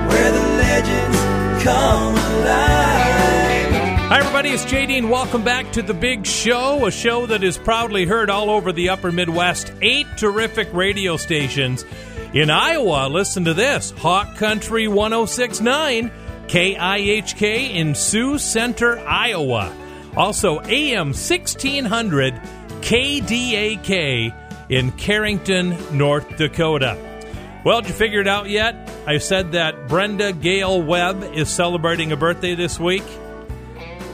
[0.08, 3.26] where the legends come alive.
[4.08, 4.48] Hi, everybody.
[4.52, 8.30] It's JD, and welcome back to The Big Show, a show that is proudly heard
[8.30, 9.70] all over the upper Midwest.
[9.82, 11.84] Eight terrific radio stations.
[12.32, 16.10] In Iowa, listen to this Hawk Country 1069,
[16.48, 19.74] KIHK in Sioux Center, Iowa.
[20.16, 22.34] Also, AM 1600,
[22.80, 24.34] KDAK
[24.70, 26.98] in Carrington, North Dakota.
[27.64, 28.90] Well, did you figure it out yet?
[29.06, 33.04] I said that Brenda Gail Webb is celebrating a birthday this week.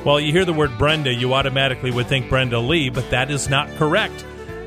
[0.05, 3.49] Well, you hear the word Brenda, you automatically would think Brenda Lee, but that is
[3.49, 4.25] not correct.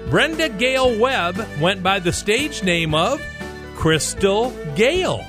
[0.10, 3.20] Brenda Gale Webb went by the stage name of
[3.76, 5.24] Crystal Gayle.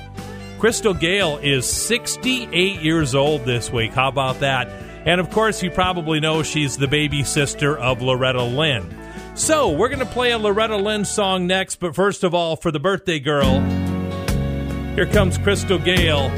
[0.57, 3.91] Crystal Gayle is 68 years old this week.
[3.91, 4.67] How about that?
[5.05, 8.97] And of course, you probably know she's the baby sister of Loretta Lynn.
[9.35, 12.71] So, we're going to play a Loretta Lynn song next, but first of all, for
[12.71, 13.59] the birthday girl,
[14.95, 16.31] here comes Crystal Gayle.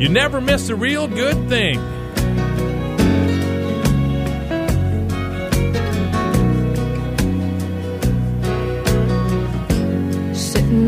[0.00, 1.80] You never miss a real good thing.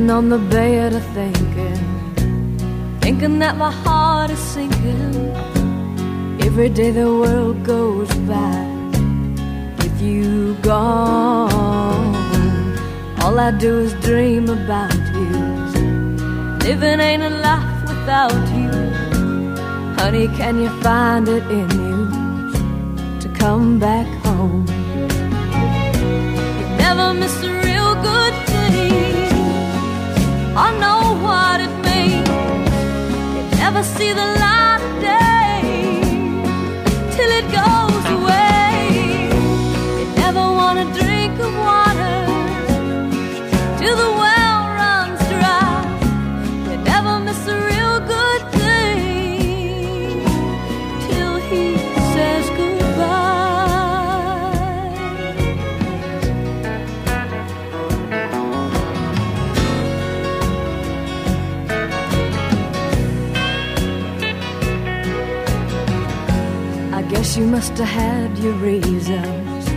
[0.05, 5.33] Sitting on the bed of thinking, thinking that my heart is sinking.
[6.43, 8.67] Every day the world goes by
[9.79, 12.15] with you gone.
[13.23, 15.31] All I do is dream about you.
[16.67, 18.73] Living ain't a life without you.
[19.97, 21.99] Honey, can you find it in you
[23.23, 24.67] to come back home?
[26.59, 28.54] You never miss a real good.
[30.57, 32.29] I know what it means.
[33.51, 35.61] You never see the light of day
[37.17, 37.84] till it goes
[67.75, 69.69] must have had your reasons.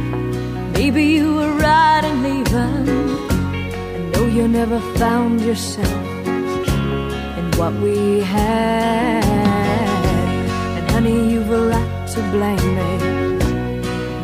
[0.77, 2.89] Maybe you were right in leaving.
[3.95, 6.27] I know you never found yourself
[7.39, 9.23] in what we had.
[10.77, 12.91] And honey, you've a right to blame me.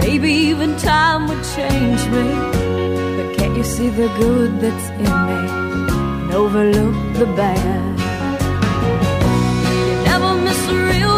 [0.06, 2.28] Maybe even time would change me.
[3.18, 5.42] But can't you see the good that's in me
[6.22, 7.94] and overlook the bad?
[9.90, 11.13] You never miss a real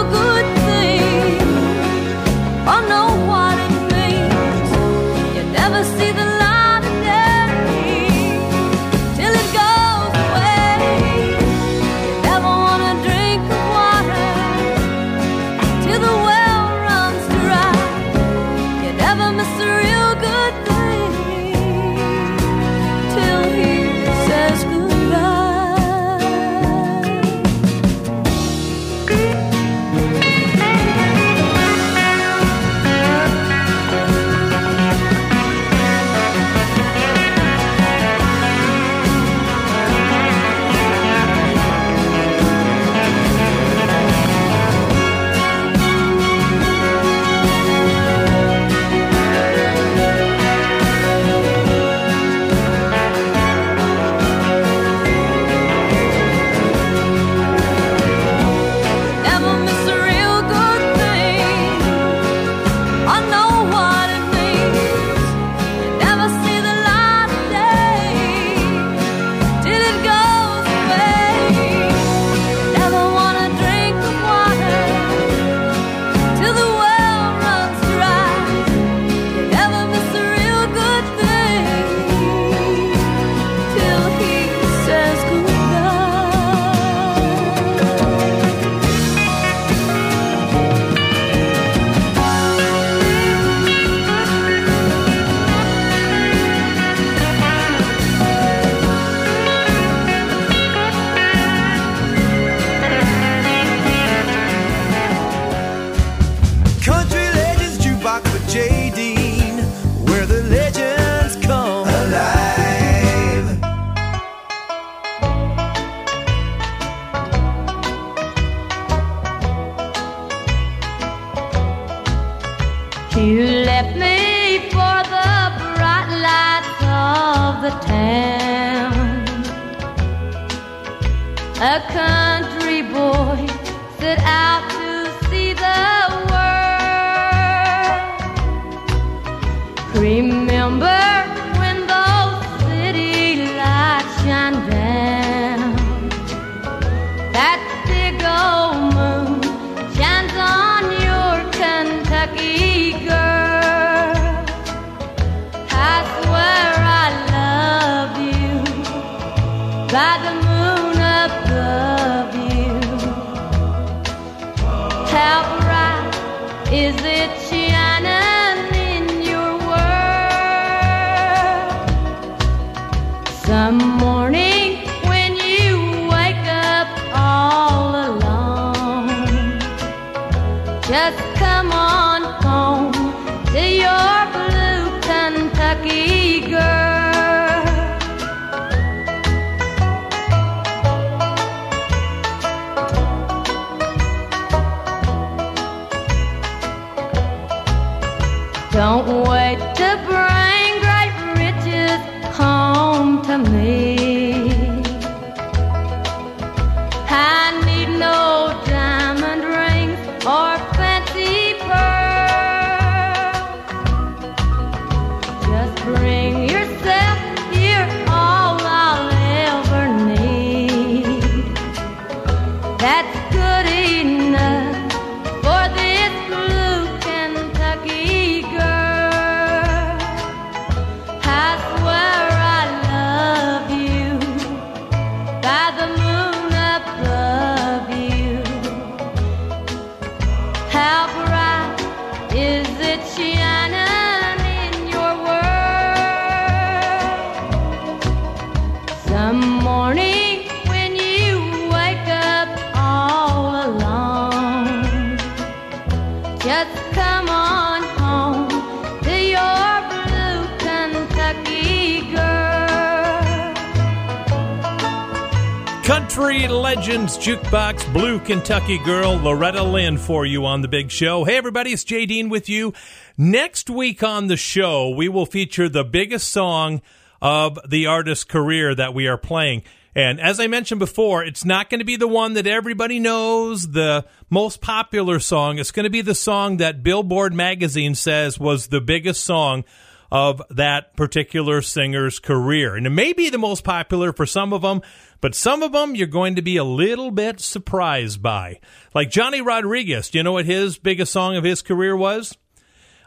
[267.05, 271.23] Legends Jukebox Blue Kentucky Girl Loretta Lynn for you on the big show.
[271.23, 272.73] Hey everybody, it's Jay Dean with you.
[273.15, 276.81] Next week on the show, we will feature the biggest song
[277.21, 279.61] of the artist's career that we are playing.
[279.93, 283.69] And as I mentioned before, it's not going to be the one that everybody knows,
[283.69, 285.59] the most popular song.
[285.59, 289.63] It's going to be the song that Billboard magazine says was the biggest song
[290.11, 292.75] of that particular singer's career.
[292.75, 294.81] And it may be the most popular for some of them,
[295.21, 298.59] but some of them you're going to be a little bit surprised by.
[298.93, 302.37] Like Johnny Rodriguez, do you know what his biggest song of his career was?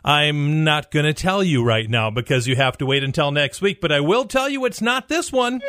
[0.05, 3.61] I'm not going to tell you right now because you have to wait until next
[3.61, 5.61] week, but I will tell you it's not this one.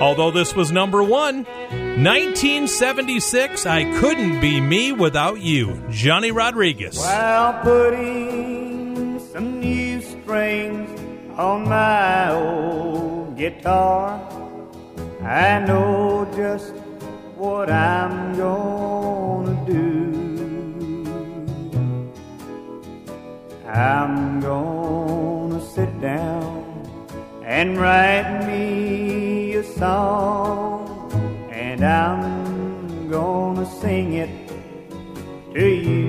[0.00, 6.98] Although this was number one, 1976, I Couldn't Be Me Without You, Johnny Rodriguez.
[10.24, 10.88] Strings
[11.36, 14.18] on my old guitar,
[15.22, 16.72] I know just
[17.36, 19.84] what I'm gonna do.
[23.68, 26.64] I'm gonna sit down
[27.44, 31.12] and write me a song,
[31.52, 34.30] and I'm gonna sing it
[35.52, 36.03] to you.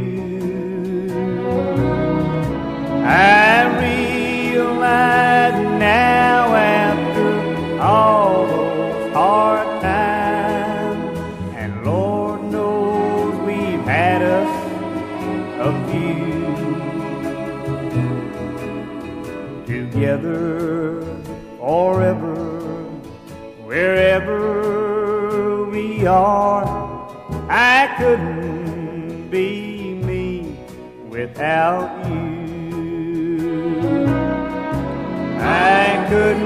[31.46, 32.26] Without you.
[35.40, 36.45] I couldn't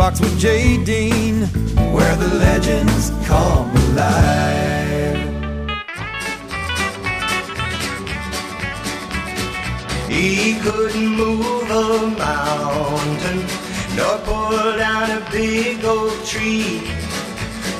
[0.00, 1.42] Jukebox with Jay Dean,
[1.92, 5.18] where the legends come alive.
[10.08, 13.44] He couldn't move a mountain,
[13.94, 16.82] nor pull down a big old tree.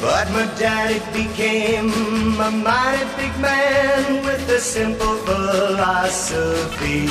[0.02, 1.90] But my daddy became
[2.38, 7.08] a mighty big man with a simple philosophy.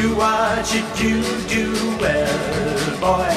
[0.00, 3.34] Do what you do, do well, boy.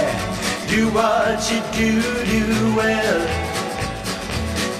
[0.70, 2.02] Do what you do,
[2.34, 3.22] do well.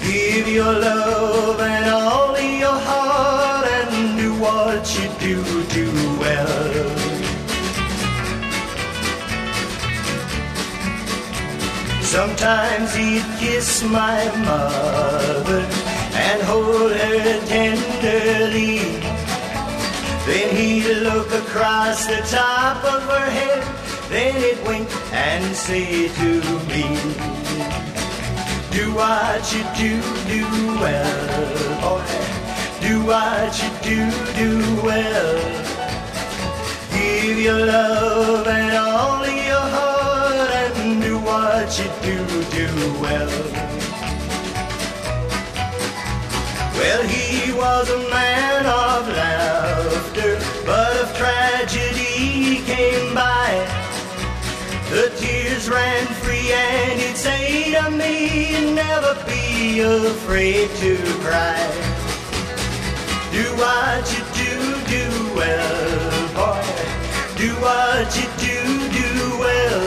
[0.04, 5.90] Give your love and all your heart and do what you do, do
[6.20, 6.88] well.
[12.00, 15.66] Sometimes he'd kiss my mother
[16.14, 19.11] and hold her tenderly.
[20.26, 23.62] Then he'd look across the top of her head,
[24.08, 26.30] then he'd wink and say to
[26.70, 26.84] me,
[28.70, 30.46] Do what you do, do
[30.78, 32.32] well, boy.
[32.80, 35.62] Do what you do, do well.
[36.92, 42.16] Give your love and all of your heart and do what you do,
[42.50, 42.68] do
[43.00, 43.30] well.
[46.78, 49.08] Well, he was a man of
[50.14, 53.48] but if tragedy came by,
[54.90, 61.56] the tears ran free and he'd say to me, never be afraid to cry.
[63.32, 64.54] Do what you do,
[64.92, 66.62] do well, boy.
[67.36, 68.58] Do what you do,
[68.92, 69.82] do well.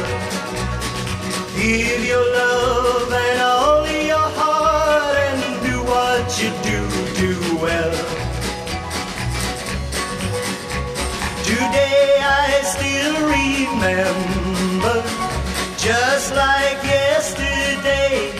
[1.55, 3.85] Give your love and all
[13.67, 15.01] remember,
[15.77, 18.31] just like yesterday,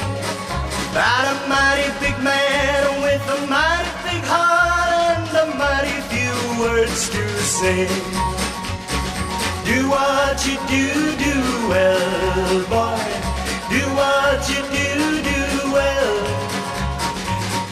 [0.92, 7.10] about a mighty big man with a mighty big heart and a mighty few words
[7.10, 7.88] to say.
[9.66, 10.88] Do what you do,
[11.26, 11.36] do
[11.70, 13.06] well, boy.
[13.70, 14.94] Do what you do,
[15.32, 15.42] do
[15.74, 16.18] well.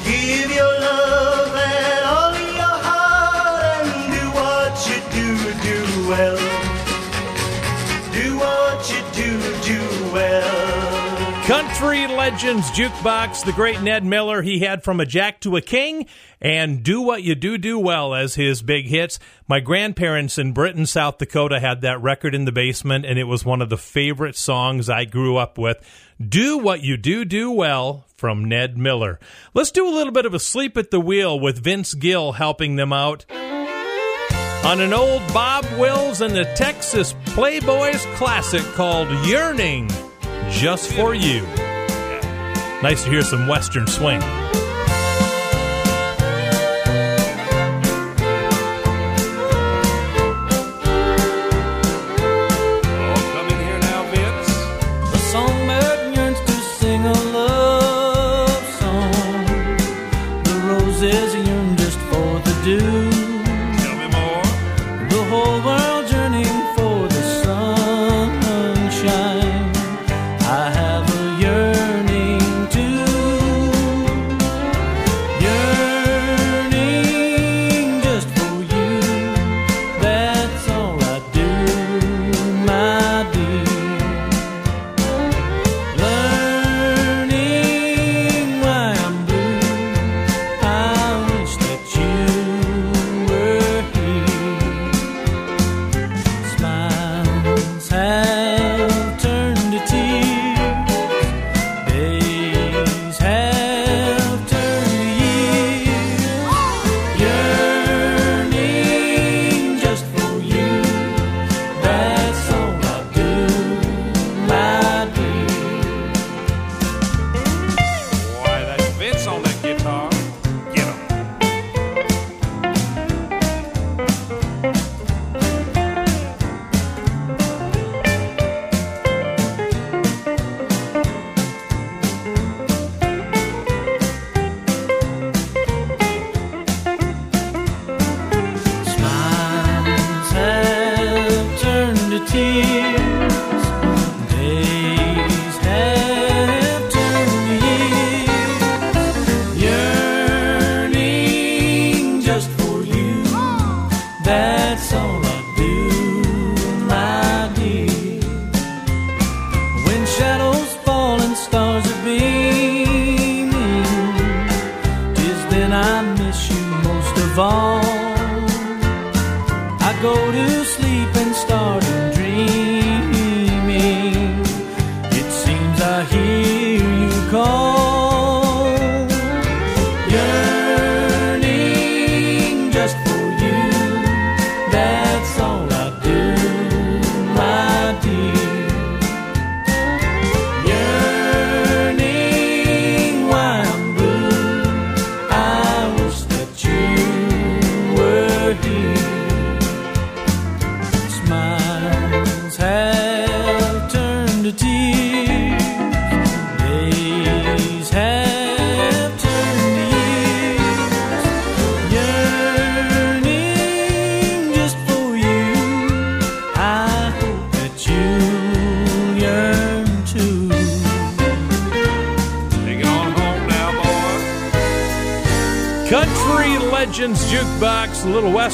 [0.05, 5.27] Give your love and all your heart and do what you do,
[5.67, 6.43] do well.
[11.84, 16.05] Country Legends Jukebox, the great Ned Miller, he had From a Jack to a King
[16.39, 19.19] and Do What You Do Do Well as his big hits.
[19.49, 23.43] My grandparents in Britton, South Dakota had that record in the basement, and it was
[23.43, 25.77] one of the favorite songs I grew up with.
[26.26, 29.19] Do What You Do Do Well from Ned Miller.
[29.53, 32.93] Let's do a little bit of Asleep at the Wheel with Vince Gill helping them
[32.93, 33.26] out.
[33.30, 39.89] On an old Bob Wills and the Texas Playboys classic called Yearning
[40.49, 41.45] just for you.
[42.84, 44.19] Nice to hear some Western swing.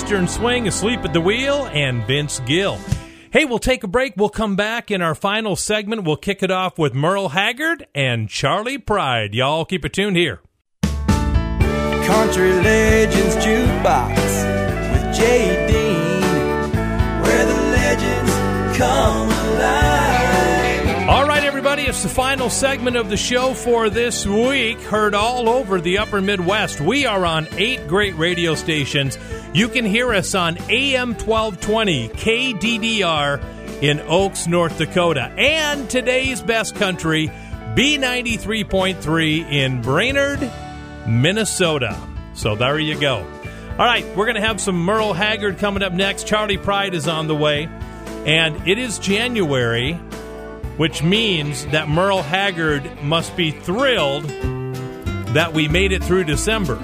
[0.09, 2.79] Western swing, asleep at the wheel, and Vince Gill.
[3.29, 4.15] Hey, we'll take a break.
[4.17, 6.03] We'll come back in our final segment.
[6.03, 9.35] We'll kick it off with Merle Haggard and Charley Pride.
[9.35, 10.41] Y'all keep it tuned here.
[10.81, 14.15] Country Legends Jukebox
[14.93, 16.71] with Jay Dean,
[17.21, 21.07] where the legends come alive.
[21.07, 24.81] All right, everybody, it's the final segment of the show for this week.
[24.81, 26.81] Heard all over the upper Midwest.
[26.81, 29.15] We are on eight great radio stations.
[29.51, 36.75] You can hear us on AM 1220 KDDR in Oakes, North Dakota, and today's best
[36.75, 37.31] country,
[37.73, 40.51] B93.3 in Brainerd,
[41.07, 41.99] Minnesota.
[42.35, 43.25] So there you go.
[43.71, 46.27] All right, we're going to have some Merle Haggard coming up next.
[46.27, 47.67] Charley Pride is on the way.
[48.27, 49.93] And it is January,
[50.77, 54.25] which means that Merle Haggard must be thrilled
[55.33, 56.77] that we made it through December.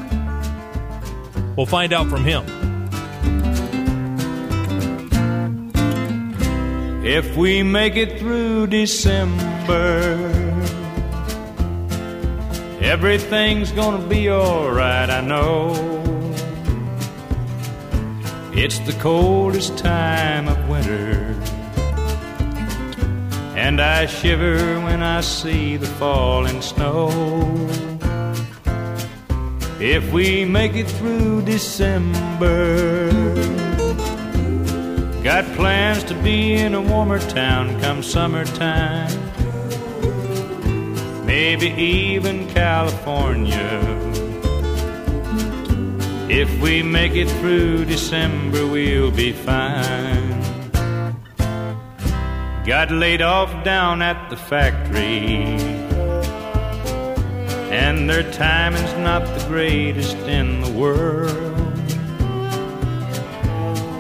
[1.55, 2.43] We'll find out from him.
[7.05, 10.31] If we make it through December,
[12.81, 15.73] everything's gonna be alright, I know.
[18.53, 21.35] It's the coldest time of winter,
[23.55, 27.94] and I shiver when I see the falling snow.
[29.79, 33.11] If we make it through December,
[35.25, 39.09] Got plans to be in a warmer town come summertime.
[41.25, 43.81] Maybe even California.
[46.29, 50.43] If we make it through December, we'll be fine.
[52.67, 55.84] Got laid off down at the factory.
[57.75, 61.55] And their timing's not the greatest in the world.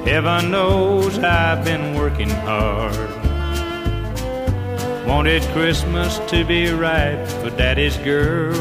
[0.07, 3.09] Heaven knows I've been working hard.
[5.05, 8.55] Wanted Christmas to be right for Daddy's girl.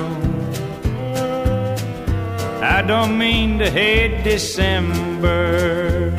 [2.61, 6.13] I don't mean to hate December.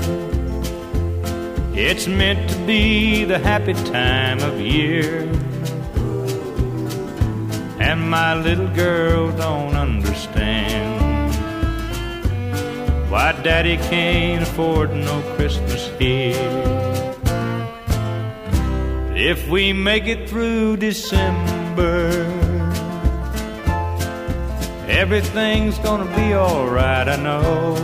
[1.74, 5.25] It's meant to be the happy time of year.
[7.96, 11.32] And my little girl don't understand
[13.10, 16.36] why daddy can't afford no Christmas here.
[19.16, 22.10] If we make it through December,
[24.90, 27.78] everything's gonna be alright, I know.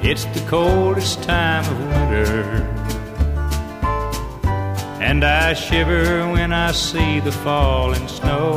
[0.00, 2.81] It's the coldest time of winter,
[5.12, 8.56] and I shiver when I see the falling snow.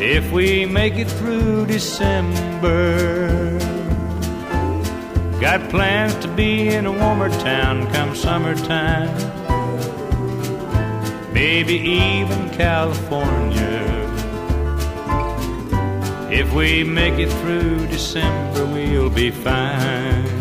[0.00, 3.56] If we make it through December,
[5.40, 9.14] got plans to be in a warmer town come summertime.
[11.32, 13.84] Maybe even California.
[16.28, 20.35] If we make it through December, we'll be fine.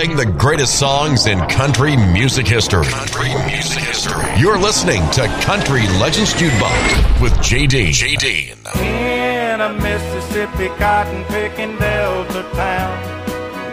[0.00, 2.86] Playing the greatest songs in country music history.
[2.86, 4.24] Country music history.
[4.38, 7.90] You're listening to Country Legends Jukebox with JD.
[7.90, 8.80] JD.
[8.80, 12.96] in a Mississippi cotton picking Delta town.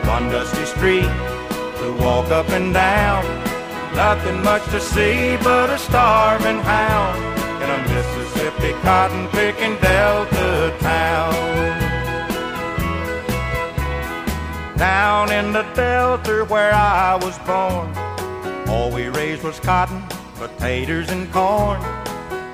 [0.05, 1.09] One dusty street
[1.79, 3.23] to walk up and down.
[3.95, 7.17] Nothing much to see but a starving hound
[7.63, 11.86] in a Mississippi cotton picking Delta town.
[14.77, 17.91] Down in the Delta where I was born,
[18.69, 20.03] all we raised was cotton,
[20.35, 21.81] potatoes, and corn.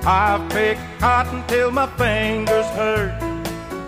[0.06, 3.12] I've picked cotton till my fingers hurt,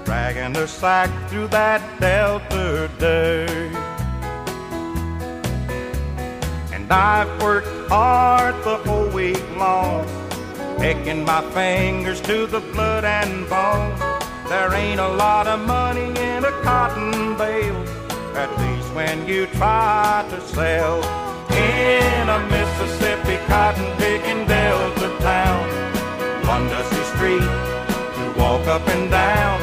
[0.04, 3.48] dragging the sack through that Delta dirt.
[6.74, 10.06] And I've worked hard the whole week long,
[10.78, 13.98] picking my fingers to the blood and bone.
[14.48, 17.84] There ain't a lot of money in a cotton bale,
[18.36, 20.98] at least when you try to sell
[21.50, 25.64] in a Mississippi cotton picking Delta town.
[26.46, 27.48] One dusty street
[28.16, 29.58] to walk up and down.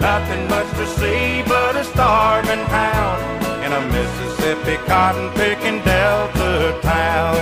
[0.00, 3.20] Nothing much to see but a starving hound
[3.64, 7.36] in a Mississippi cotton picking Delta town.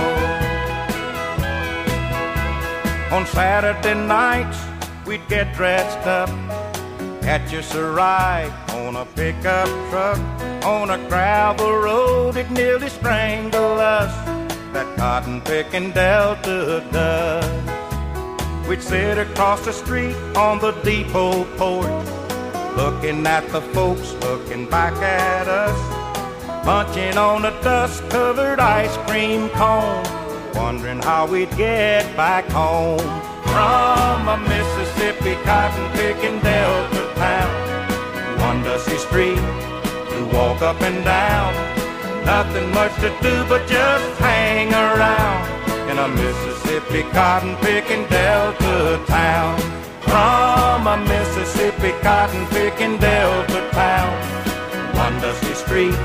[3.11, 4.59] On Saturday nights,
[5.05, 6.29] we'd get dressed up,
[7.21, 10.17] catch us a ride on a pickup truck
[10.65, 12.35] on a gravel road.
[12.35, 14.13] It nearly strangled us.
[14.73, 18.67] That cotton picking Delta does.
[18.67, 22.07] We'd sit across the street on the depot porch,
[22.75, 30.03] looking at the folks looking back at us, munching on a dust-covered ice cream cone,
[30.55, 32.99] wondering how we'd get back home
[33.43, 36.73] from a Mississippi cotton-picking Delta town.
[36.73, 36.92] One dusty
[39.13, 39.45] street
[40.09, 41.53] to walk up and down,
[42.25, 45.43] nothing much to do but just hang around
[45.87, 49.59] in a Mississippi cotton picking Delta town.
[50.01, 54.11] From a Mississippi cotton picking Delta town.
[54.95, 55.99] One dusty street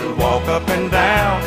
[0.00, 1.40] to walk up and down.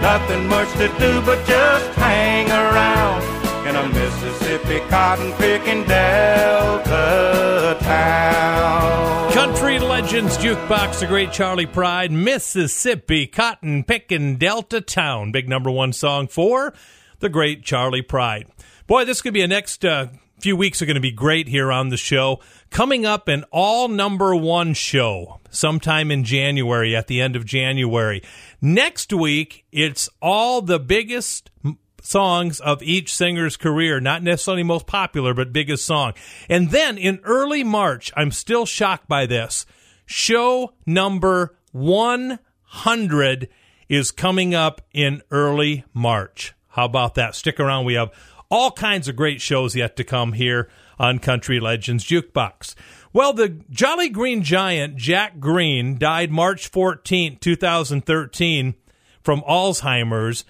[0.00, 3.31] Nothing much to do but just hang around
[3.72, 9.32] in a Mississippi cotton picking Delta town.
[9.32, 15.32] Country Legends Jukebox, the great Charley Pride, Mississippi, cotton picking Delta Town.
[15.32, 16.74] Big number one song for
[17.20, 18.46] the great Charley Pride.
[18.86, 20.08] Boy, this could be a next uh,
[20.38, 22.40] few weeks are going to be great here on the show.
[22.68, 28.22] Coming up, an all number one show sometime in January, at the end of January.
[28.60, 31.50] Next week, it's all the biggest
[32.02, 36.12] songs of each singer's career, not necessarily most popular, but biggest song.
[36.50, 39.64] And then in early March, I'm still shocked by this.
[40.04, 43.48] Show number 100
[43.88, 46.52] is coming up in early March.
[46.68, 47.34] How about that?
[47.34, 47.84] Stick around.
[47.84, 48.10] We have
[48.50, 50.68] all kinds of great shows yet to come here
[50.98, 52.74] on Country Legends Jukebox.
[53.12, 58.74] Well, the Jolly Green Giant, Jack Greene, died March 14, 2013,
[59.22, 60.44] from Alzheimer's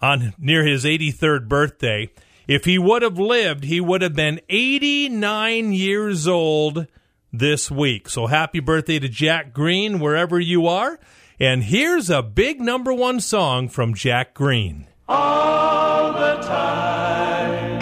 [0.00, 2.10] on near his 83rd birthday.
[2.46, 6.86] If he would have lived, he would have been 89 years old
[7.32, 8.08] this week.
[8.08, 10.98] So happy birthday to Jack Greene, wherever you are.
[11.38, 14.86] And here's a big number one song from Jack Greene.
[15.08, 17.78] all the time.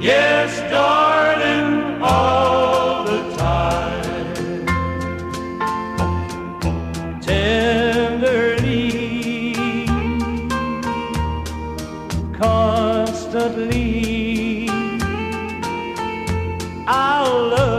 [0.00, 2.55] Yes, darling, all
[13.46, 14.68] constantly,
[16.86, 17.75] I'll love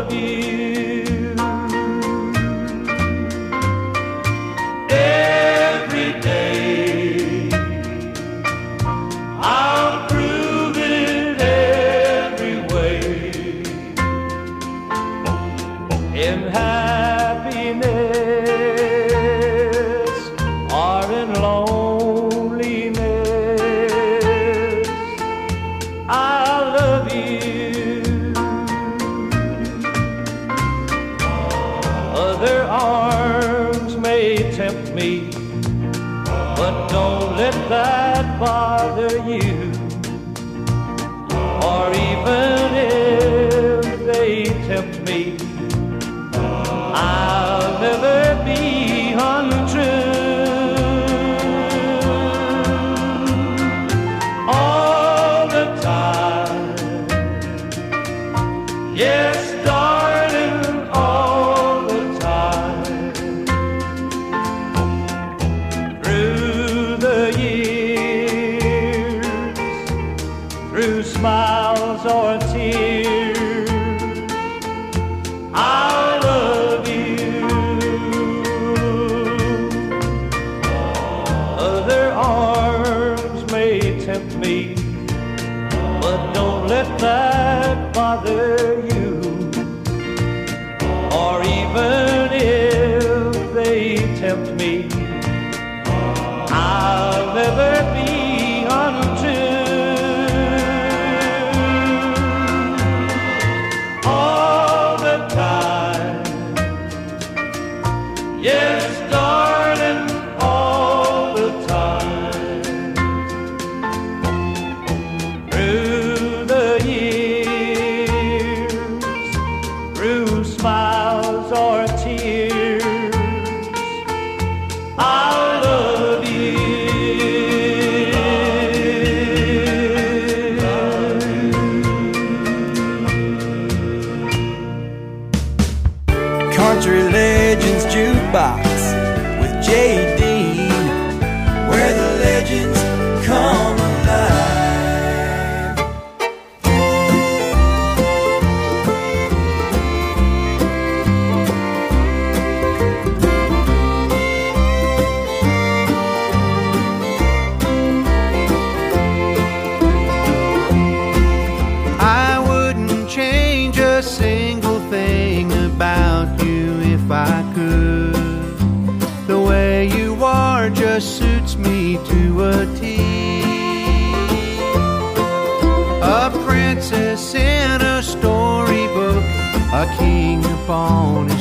[180.67, 181.36] upon his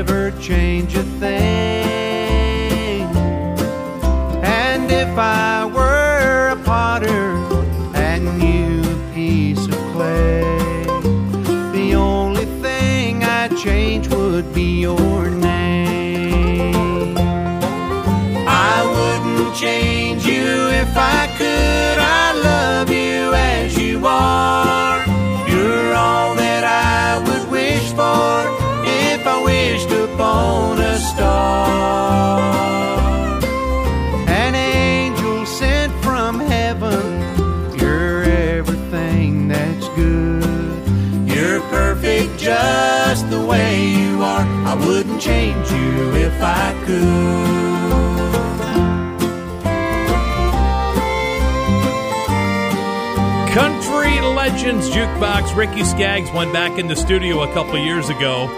[0.00, 3.04] never change a thing.
[4.42, 7.36] And if I were a potter
[7.94, 10.40] and you a piece of clay,
[11.76, 17.18] the only thing I'd change would be your name.
[18.48, 21.29] I wouldn't change you if I
[42.40, 44.46] just the way you are.
[44.66, 47.70] I wouldn't change you if I could.
[53.54, 55.54] Country Legends Jukebox.
[55.54, 58.48] Ricky Skaggs went back in the studio a couple years ago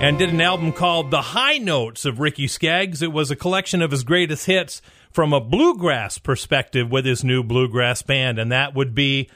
[0.00, 3.02] and did an album called The High Notes of Ricky Skaggs.
[3.02, 4.80] It was a collection of his greatest hits
[5.10, 9.28] from a bluegrass perspective with his new bluegrass band, and that would be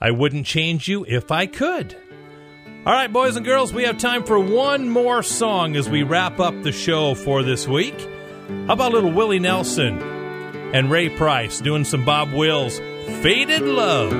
[0.00, 1.96] I Wouldn't Change You If I Could.
[2.86, 6.40] All right, boys and girls, we have time for one more song as we wrap
[6.40, 7.94] up the show for this week.
[8.66, 12.78] How about little Willie Nelson and Ray Price doing some Bob Wills
[13.20, 14.12] Faded Love?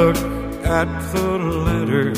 [0.00, 0.16] Look
[0.64, 1.28] at the
[1.68, 2.08] letter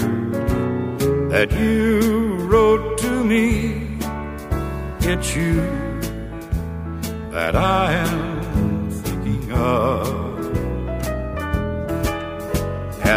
[1.32, 3.42] that you wrote to me,
[5.10, 5.60] it's you
[7.36, 10.06] that I am thinking of.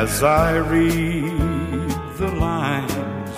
[0.02, 3.38] As I read the lines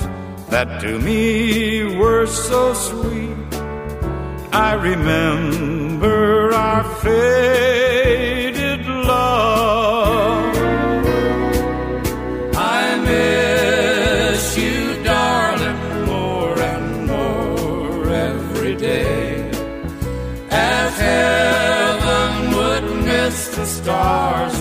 [0.53, 3.53] that to me were so sweet,
[4.67, 8.06] I remember our faded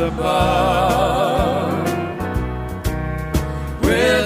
[0.06, 1.88] above.
[3.82, 4.26] With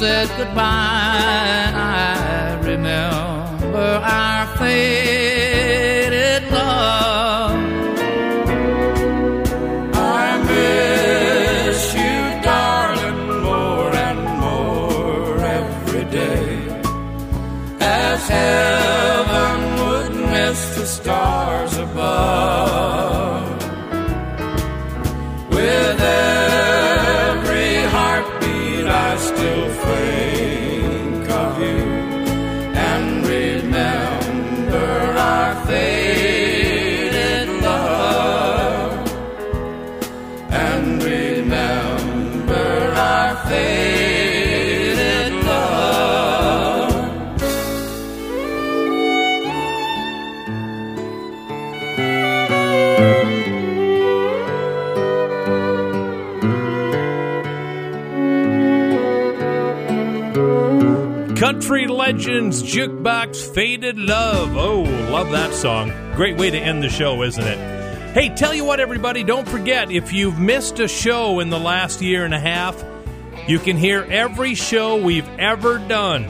[0.00, 1.59] said goodbye.
[62.10, 64.56] Legends Jukebox Faded Love.
[64.56, 64.80] Oh,
[65.12, 65.92] love that song.
[66.16, 67.56] Great way to end the show, isn't it?
[68.12, 72.02] Hey, tell you what, everybody, don't forget if you've missed a show in the last
[72.02, 72.84] year and a half,
[73.46, 76.24] you can hear every show we've ever done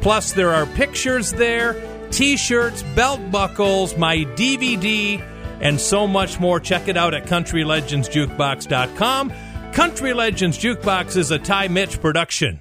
[0.00, 5.22] Plus, there are pictures there, t shirts, belt buckles, my DVD,
[5.60, 6.58] and so much more.
[6.58, 9.32] Check it out at CountryLegendsJukebox.com.
[9.78, 12.58] Country Legends Jukebox is a Ty Mitch production.